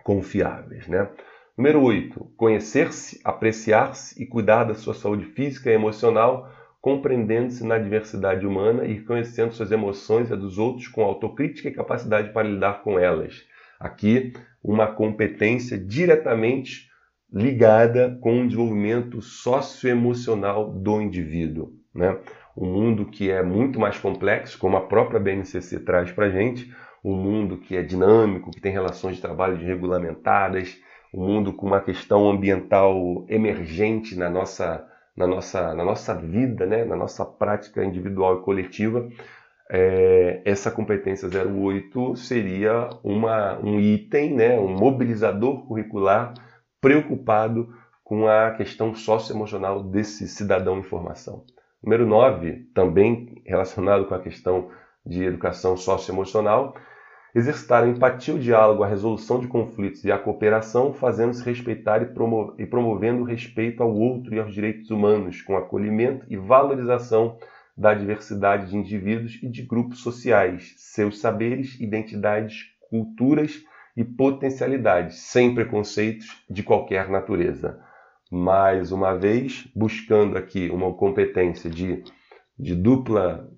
confiáveis. 0.05 0.87
Né? 0.87 1.09
Número 1.57 1.83
8. 1.83 2.33
Conhecer-se, 2.37 3.21
apreciar-se 3.25 4.23
e 4.23 4.27
cuidar 4.27 4.65
da 4.65 4.75
sua 4.75 4.95
saúde 4.95 5.25
física 5.25 5.71
e 5.71 5.75
emocional 5.75 6.49
compreendendo-se 6.87 7.67
na 7.67 7.79
diversidade 7.79 8.47
humana 8.47 8.85
e 8.85 8.93
reconhecendo 8.93 9.51
suas 9.51 9.73
emoções 9.73 10.31
e 10.31 10.33
a 10.33 10.37
dos 10.37 10.57
outros 10.57 10.87
com 10.87 11.03
autocrítica 11.03 11.69
e 11.69 11.73
capacidade 11.73 12.33
para 12.33 12.47
lidar 12.47 12.85
com 12.85 12.97
elas. 12.97 13.45
Aqui, 13.81 14.33
uma 14.63 14.87
competência 14.87 15.77
diretamente 15.77 16.89
ligada 17.33 18.17
com 18.23 18.41
o 18.41 18.47
desenvolvimento 18.47 19.21
socioemocional 19.21 20.71
do 20.71 21.03
indivíduo. 21.03 21.73
Né? 21.93 22.17
Um 22.57 22.67
mundo 22.67 23.07
que 23.07 23.33
é 23.33 23.43
muito 23.43 23.81
mais 23.81 23.99
complexo, 23.99 24.57
como 24.57 24.77
a 24.77 24.87
própria 24.87 25.19
BNCC 25.19 25.81
traz 25.81 26.13
para 26.13 26.27
a 26.27 26.31
gente, 26.31 26.73
um 27.05 27.17
mundo 27.17 27.57
que 27.57 27.77
é 27.77 27.83
dinâmico, 27.83 28.53
que 28.53 28.61
tem 28.61 28.71
relações 28.71 29.17
de 29.17 29.23
trabalho 29.23 29.57
regulamentadas, 29.57 30.79
um 31.13 31.27
mundo 31.27 31.53
com 31.53 31.67
uma 31.67 31.81
questão 31.81 32.31
ambiental 32.31 33.27
emergente 33.29 34.15
na 34.17 34.31
nossa 34.31 34.87
na 35.17 35.27
nossa, 35.27 35.75
na 35.75 35.85
nossa 35.85 36.15
vida, 36.15 36.67
né, 36.67 36.85
na 36.85 36.95
nossa 36.95 37.25
prática 37.25 37.85
individual 37.85 38.41
e 38.41 38.43
coletiva, 38.43 39.09
é, 39.71 40.43
essa 40.45 40.71
competência 40.71 41.29
08 41.29 42.17
seria 42.17 42.91
uma, 43.03 43.59
um 43.59 43.81
item, 43.81 44.35
né, 44.35 44.61
um 44.61 44.69
mobilizador 44.69 45.67
curricular 45.67 46.35
preocupado 46.81 47.75
com 48.05 48.29
a 48.29 48.53
questão 48.53 48.95
socioemocional 48.95 49.83
desse 49.83 50.29
cidadão 50.29 50.79
em 50.79 50.83
formação. 50.83 51.45
Número 51.83 52.07
9, 52.07 52.69
também 52.75 53.43
relacionado 53.45 54.07
com 54.07 54.15
a 54.15 54.21
questão 54.21 54.71
de 55.05 55.25
educação 55.25 55.77
socioemocional, 55.77 56.75
exercitar 57.35 57.85
a 57.85 57.89
empatia, 57.89 58.35
o 58.35 58.39
diálogo, 58.39 58.83
a 58.83 58.89
resolução 58.89 59.39
de 59.39 59.47
conflitos 59.47 60.05
e 60.05 60.11
a 60.11 60.19
cooperação, 60.19 60.93
fazendo-se 60.93 61.45
respeitar 61.45 62.03
e, 62.03 62.07
promo 62.07 62.55
e 62.59 62.67
promovendo 62.67 63.23
o 63.23 63.25
respeito 63.25 63.83
ao 63.83 63.95
outro 63.95 64.35
e 64.35 64.39
aos 64.39 64.55
direitos 64.55 64.91
humanos, 64.91 65.43
com 65.43 65.57
acolhimento 65.57 66.25
e 66.29 66.37
valorização 66.37 67.39
da 67.77 67.93
diversidade 67.93 68.71
de 68.71 68.77
indivíduos 68.77 69.39
e 69.43 69.49
de 69.49 69.63
grupos 69.63 70.01
sociais, 70.01 70.75
seus 70.79 71.19
saberes, 71.19 71.79
identidades, 71.79 72.65
culturas 72.89 73.63
e 73.97 74.05
potencialidades, 74.05 75.21
sem 75.21 75.55
preconceitos 75.55 76.43
de 76.49 76.63
qualquer 76.63 77.09
natureza. 77.09 77.79
Mais 78.31 78.93
uma 78.93 79.15
vez, 79.15 79.69
buscando 79.75 80.37
aqui 80.37 80.69
uma 80.71 80.93
competência 80.95 81.71
de, 81.71 82.03
de 82.59 82.75
dupla 82.75 83.49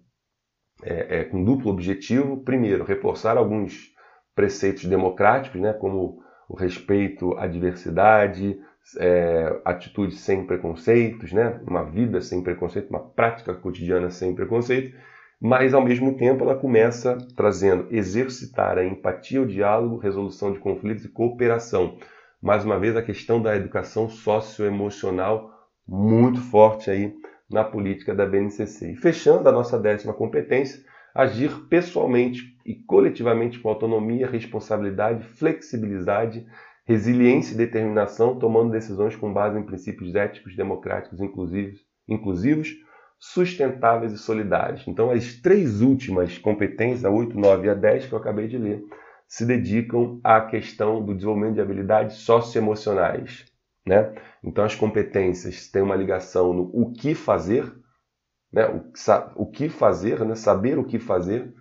é, 0.83 1.21
é, 1.21 1.25
com 1.25 1.43
duplo 1.43 1.71
objetivo. 1.71 2.39
Primeiro, 2.39 2.85
reforçar 2.85 3.37
alguns 3.37 3.93
preceitos 4.35 4.85
democráticos, 4.85 5.61
né, 5.61 5.73
como 5.73 6.23
o 6.49 6.57
respeito 6.57 7.37
à 7.37 7.47
diversidade, 7.47 8.59
é, 8.99 9.61
atitudes 9.65 10.21
sem 10.21 10.47
preconceitos, 10.47 11.33
né, 11.33 11.61
uma 11.67 11.85
vida 11.85 12.21
sem 12.21 12.43
preconceito, 12.43 12.89
uma 12.89 13.01
prática 13.01 13.53
cotidiana 13.55 14.11
sem 14.11 14.35
preconceito, 14.35 14.97
mas 15.41 15.75
ao 15.75 15.85
mesmo 15.85 16.17
tempo 16.17 16.43
ela 16.43 16.57
começa 16.57 17.19
trazendo 17.37 17.87
exercitar 17.91 18.79
a 18.79 18.85
empatia, 18.85 19.43
o 19.43 19.47
diálogo, 19.47 19.99
resolução 19.99 20.53
de 20.53 20.59
conflitos 20.59 21.05
e 21.05 21.09
cooperação. 21.09 21.97
Mais 22.41 22.65
uma 22.65 22.79
vez 22.79 22.97
a 22.97 23.03
questão 23.03 23.43
da 23.43 23.57
educação 23.57 24.09
socioemocional 24.09 25.53
muito 25.87 26.41
forte 26.41 26.91
aí 26.91 27.15
na 27.51 27.65
política 27.65 28.15
da 28.15 28.27
BNCC. 28.27 28.93
E 28.93 28.97
fechando 28.97 29.49
a 29.49 29.53
nossa 29.53 29.79
décima 29.79 30.13
competência, 30.13 30.83
agir 31.15 31.51
pessoalmente 31.69 32.57
e 32.65 32.75
coletivamente 32.75 33.59
com 33.59 33.69
autonomia, 33.69 34.27
responsabilidade, 34.27 35.25
flexibilidade, 35.25 36.47
resiliência 36.85 37.55
e 37.55 37.59
determinação, 37.59 38.39
tomando 38.39 38.73
decisões 38.73 39.17
com 39.17 39.33
base 39.33 39.59
em 39.59 39.63
princípios 39.63 40.15
éticos, 40.15 40.57
democráticos, 40.57 41.21
inclusivos, 41.21 41.81
inclusivos 42.09 42.75
sustentáveis 43.19 44.13
e 44.13 44.19
solidários. 44.19 44.87
Então, 44.87 45.11
as 45.11 45.35
três 45.35 45.81
últimas 45.81 46.39
competências, 46.39 47.05
a 47.05 47.11
8, 47.11 47.39
9 47.39 47.67
e 47.67 47.71
a 47.71 47.75
10, 47.75 48.07
que 48.07 48.13
eu 48.13 48.19
acabei 48.19 48.47
de 48.47 48.57
ler, 48.57 48.85
se 49.27 49.45
dedicam 49.45 50.21
à 50.25 50.41
questão 50.41 51.05
do 51.05 51.15
desenvolvimento 51.15 51.55
de 51.55 51.61
habilidades 51.61 52.17
socioemocionais. 52.19 53.45
Né? 53.87 54.15
Então, 54.43 54.65
as 54.65 54.75
competências 54.75 55.69
têm 55.69 55.83
uma 55.83 55.97
ligação 55.97 56.53
no 56.53 56.71
o 56.73 56.93
que 56.93 57.15
fazer, 57.15 57.73
né? 58.53 58.67
o, 58.67 59.43
o 59.43 59.47
que 59.51 59.69
fazer, 59.69 60.25
né? 60.25 60.35
saber 60.35 60.79
o 60.79 60.85
que 60.85 60.99
fazer, 60.99 61.55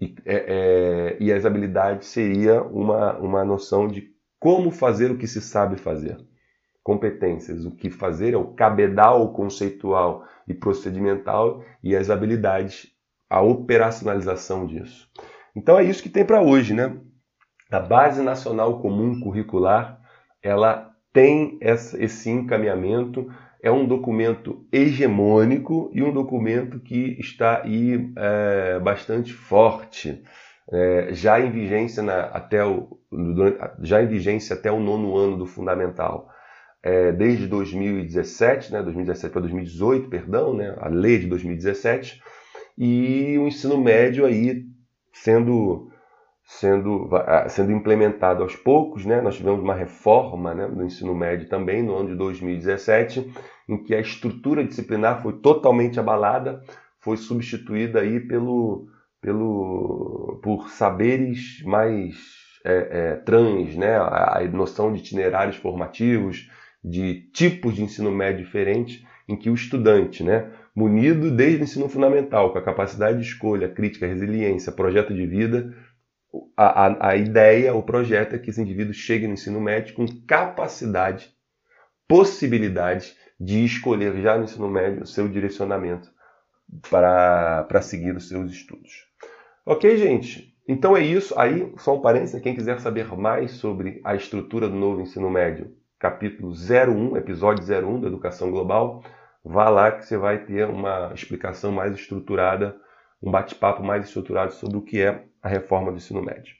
e, 0.00 0.14
é, 0.24 0.34
é, 0.34 1.16
e 1.20 1.32
as 1.32 1.44
habilidades 1.44 2.08
seria 2.08 2.62
uma, 2.62 3.18
uma 3.18 3.44
noção 3.44 3.86
de 3.86 4.10
como 4.38 4.70
fazer 4.70 5.10
o 5.10 5.18
que 5.18 5.26
se 5.26 5.40
sabe 5.40 5.76
fazer. 5.76 6.16
Competências, 6.82 7.66
o 7.66 7.76
que 7.76 7.90
fazer 7.90 8.32
é 8.32 8.38
o 8.38 8.54
cabedal 8.54 9.32
conceitual 9.34 10.24
e 10.48 10.54
procedimental, 10.54 11.62
e 11.82 11.94
as 11.94 12.08
habilidades, 12.08 12.88
a 13.28 13.42
operacionalização 13.42 14.66
disso. 14.66 15.08
Então 15.54 15.78
é 15.78 15.84
isso 15.84 16.02
que 16.02 16.08
tem 16.08 16.24
para 16.24 16.42
hoje, 16.42 16.72
né? 16.72 16.98
A 17.70 17.78
Base 17.78 18.22
Nacional 18.22 18.80
Comum 18.80 19.20
Curricular, 19.20 20.00
ela 20.42 20.89
tem 21.12 21.58
esse 21.60 22.30
encaminhamento, 22.30 23.30
é 23.62 23.70
um 23.70 23.86
documento 23.86 24.66
hegemônico 24.72 25.90
e 25.92 26.02
um 26.02 26.12
documento 26.12 26.80
que 26.80 27.16
está 27.20 27.62
aí 27.62 28.10
é, 28.16 28.78
bastante 28.80 29.32
forte, 29.32 30.22
é, 30.72 31.08
já 31.12 31.40
em 31.40 31.50
vigência 31.50 32.02
na, 32.02 32.22
até 32.22 32.64
o 32.64 32.98
já 33.82 34.00
em 34.00 34.06
vigência 34.06 34.54
até 34.54 34.70
o 34.70 34.78
nono 34.78 35.16
ano 35.16 35.36
do 35.36 35.46
fundamental. 35.46 36.28
É, 36.82 37.12
desde 37.12 37.46
2017, 37.46 38.72
né, 38.72 38.82
2017 38.82 39.32
para 39.32 39.40
2018, 39.42 40.08
perdão, 40.08 40.54
né, 40.54 40.74
a 40.78 40.88
lei 40.88 41.18
de 41.18 41.26
2017, 41.26 42.22
e 42.78 43.36
o 43.36 43.46
ensino 43.46 43.76
médio 43.76 44.24
aí 44.24 44.64
sendo 45.12 45.89
sendo, 46.50 47.08
sendo 47.48 47.70
implementado 47.70 48.42
aos 48.42 48.56
poucos. 48.56 49.06
Né? 49.06 49.20
Nós 49.20 49.36
tivemos 49.36 49.60
uma 49.60 49.74
reforma 49.74 50.52
né, 50.52 50.66
no 50.66 50.84
ensino 50.84 51.14
médio 51.14 51.48
também 51.48 51.82
no 51.82 51.94
ano 51.94 52.08
de 52.08 52.16
2017, 52.16 53.32
em 53.68 53.82
que 53.82 53.94
a 53.94 54.00
estrutura 54.00 54.64
disciplinar 54.64 55.22
foi 55.22 55.34
totalmente 55.34 56.00
abalada, 56.00 56.60
foi 56.98 57.16
substituída 57.16 58.00
aí 58.00 58.18
pelo, 58.18 58.88
pelo, 59.22 60.40
por 60.42 60.68
saberes 60.70 61.62
mais 61.64 62.16
é, 62.64 62.88
é, 62.90 63.14
trans, 63.16 63.76
né? 63.76 63.96
a, 63.96 64.38
a 64.38 64.48
noção 64.48 64.92
de 64.92 64.98
itinerários 64.98 65.56
formativos, 65.56 66.50
de 66.82 67.30
tipos 67.32 67.74
de 67.74 67.84
ensino 67.84 68.10
médio 68.10 68.44
diferentes, 68.44 69.04
em 69.28 69.36
que 69.36 69.48
o 69.48 69.54
estudante, 69.54 70.24
né, 70.24 70.50
munido 70.74 71.30
desde 71.30 71.60
o 71.60 71.62
ensino 71.62 71.88
fundamental, 71.88 72.52
com 72.52 72.58
a 72.58 72.62
capacidade 72.62 73.18
de 73.18 73.24
escolha, 73.24 73.68
crítica, 73.68 74.06
resiliência, 74.06 74.72
projeto 74.72 75.14
de 75.14 75.24
vida, 75.24 75.72
a, 76.56 76.86
a, 76.86 77.08
a 77.10 77.16
ideia, 77.16 77.74
o 77.74 77.82
projeto 77.82 78.34
é 78.34 78.38
que 78.38 78.50
esse 78.50 78.60
indivíduo 78.60 78.94
chegue 78.94 79.26
no 79.26 79.34
ensino 79.34 79.60
médio 79.60 79.94
com 79.94 80.06
capacidade, 80.26 81.32
possibilidade 82.06 83.14
de 83.38 83.64
escolher 83.64 84.20
já 84.20 84.36
no 84.36 84.44
ensino 84.44 84.68
médio 84.68 85.02
o 85.02 85.06
seu 85.06 85.28
direcionamento 85.28 86.10
para, 86.90 87.82
seguir 87.82 88.14
os 88.14 88.28
seus 88.28 88.50
estudos. 88.50 89.08
Ok, 89.64 89.96
gente? 89.96 90.54
Então 90.68 90.96
é 90.96 91.02
isso. 91.02 91.38
Aí, 91.38 91.72
só 91.78 91.96
um 91.96 92.00
parênteses, 92.00 92.40
quem 92.40 92.54
quiser 92.54 92.78
saber 92.80 93.06
mais 93.16 93.52
sobre 93.52 94.00
a 94.04 94.14
estrutura 94.14 94.68
do 94.68 94.76
novo 94.76 95.00
ensino 95.00 95.30
médio, 95.30 95.74
capítulo 95.98 96.52
01, 96.52 97.16
episódio 97.16 97.64
01 97.64 98.00
da 98.00 98.06
Educação 98.08 98.50
Global, 98.50 99.02
vá 99.44 99.68
lá 99.68 99.92
que 99.92 100.06
você 100.06 100.16
vai 100.16 100.44
ter 100.44 100.68
uma 100.68 101.12
explicação 101.14 101.72
mais 101.72 101.94
estruturada 101.94 102.76
um 103.22 103.30
bate-papo 103.30 103.82
mais 103.82 104.06
estruturado 104.06 104.54
sobre 104.54 104.78
o 104.78 104.82
que 104.82 105.00
é 105.00 105.24
a 105.42 105.48
reforma 105.48 105.90
do 105.90 105.96
ensino 105.96 106.22
médio. 106.22 106.54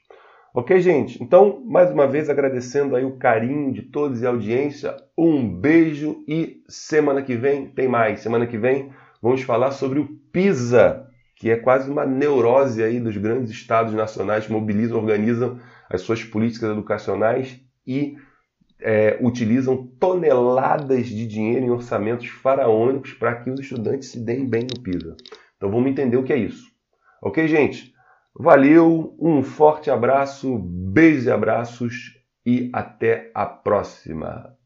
Ok, 0.53 0.81
gente? 0.81 1.23
Então, 1.23 1.63
mais 1.65 1.89
uma 1.91 2.05
vez 2.05 2.29
agradecendo 2.29 2.95
aí 2.95 3.05
o 3.05 3.15
carinho 3.17 3.71
de 3.71 3.83
todos 3.83 4.21
e 4.21 4.25
a 4.25 4.29
audiência. 4.29 4.97
Um 5.17 5.47
beijo 5.47 6.25
e 6.27 6.61
semana 6.67 7.21
que 7.21 7.37
vem 7.37 7.67
tem 7.67 7.87
mais. 7.87 8.19
Semana 8.19 8.45
que 8.45 8.57
vem 8.57 8.91
vamos 9.21 9.43
falar 9.43 9.71
sobre 9.71 9.99
o 9.99 10.07
PISA, 10.33 11.07
que 11.37 11.49
é 11.49 11.55
quase 11.55 11.89
uma 11.89 12.05
neurose 12.05 12.83
aí 12.83 12.99
dos 12.99 13.15
grandes 13.15 13.49
estados 13.49 13.93
nacionais 13.93 14.45
que 14.45 14.51
mobilizam, 14.51 14.97
organizam 14.97 15.57
as 15.89 16.01
suas 16.01 16.21
políticas 16.21 16.71
educacionais 16.71 17.61
e 17.87 18.17
é, 18.81 19.17
utilizam 19.21 19.87
toneladas 19.99 21.07
de 21.07 21.25
dinheiro 21.25 21.65
em 21.65 21.69
orçamentos 21.69 22.27
faraônicos 22.27 23.13
para 23.13 23.35
que 23.35 23.49
os 23.49 23.59
estudantes 23.59 24.09
se 24.09 24.19
deem 24.19 24.45
bem 24.45 24.63
no 24.63 24.81
PISA. 24.81 25.15
Então 25.55 25.71
vamos 25.71 25.89
entender 25.89 26.17
o 26.17 26.23
que 26.23 26.33
é 26.33 26.37
isso. 26.37 26.65
Ok, 27.21 27.47
gente? 27.47 27.90
Valeu, 28.33 29.15
um 29.19 29.43
forte 29.43 29.91
abraço, 29.91 30.57
beijos 30.57 31.25
e 31.25 31.31
abraços 31.31 31.93
e 32.45 32.69
até 32.73 33.31
a 33.35 33.45
próxima. 33.45 34.57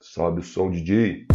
Sobe 0.00 0.40
o 0.40 0.42
som, 0.42 0.70
DJ. 0.70 1.26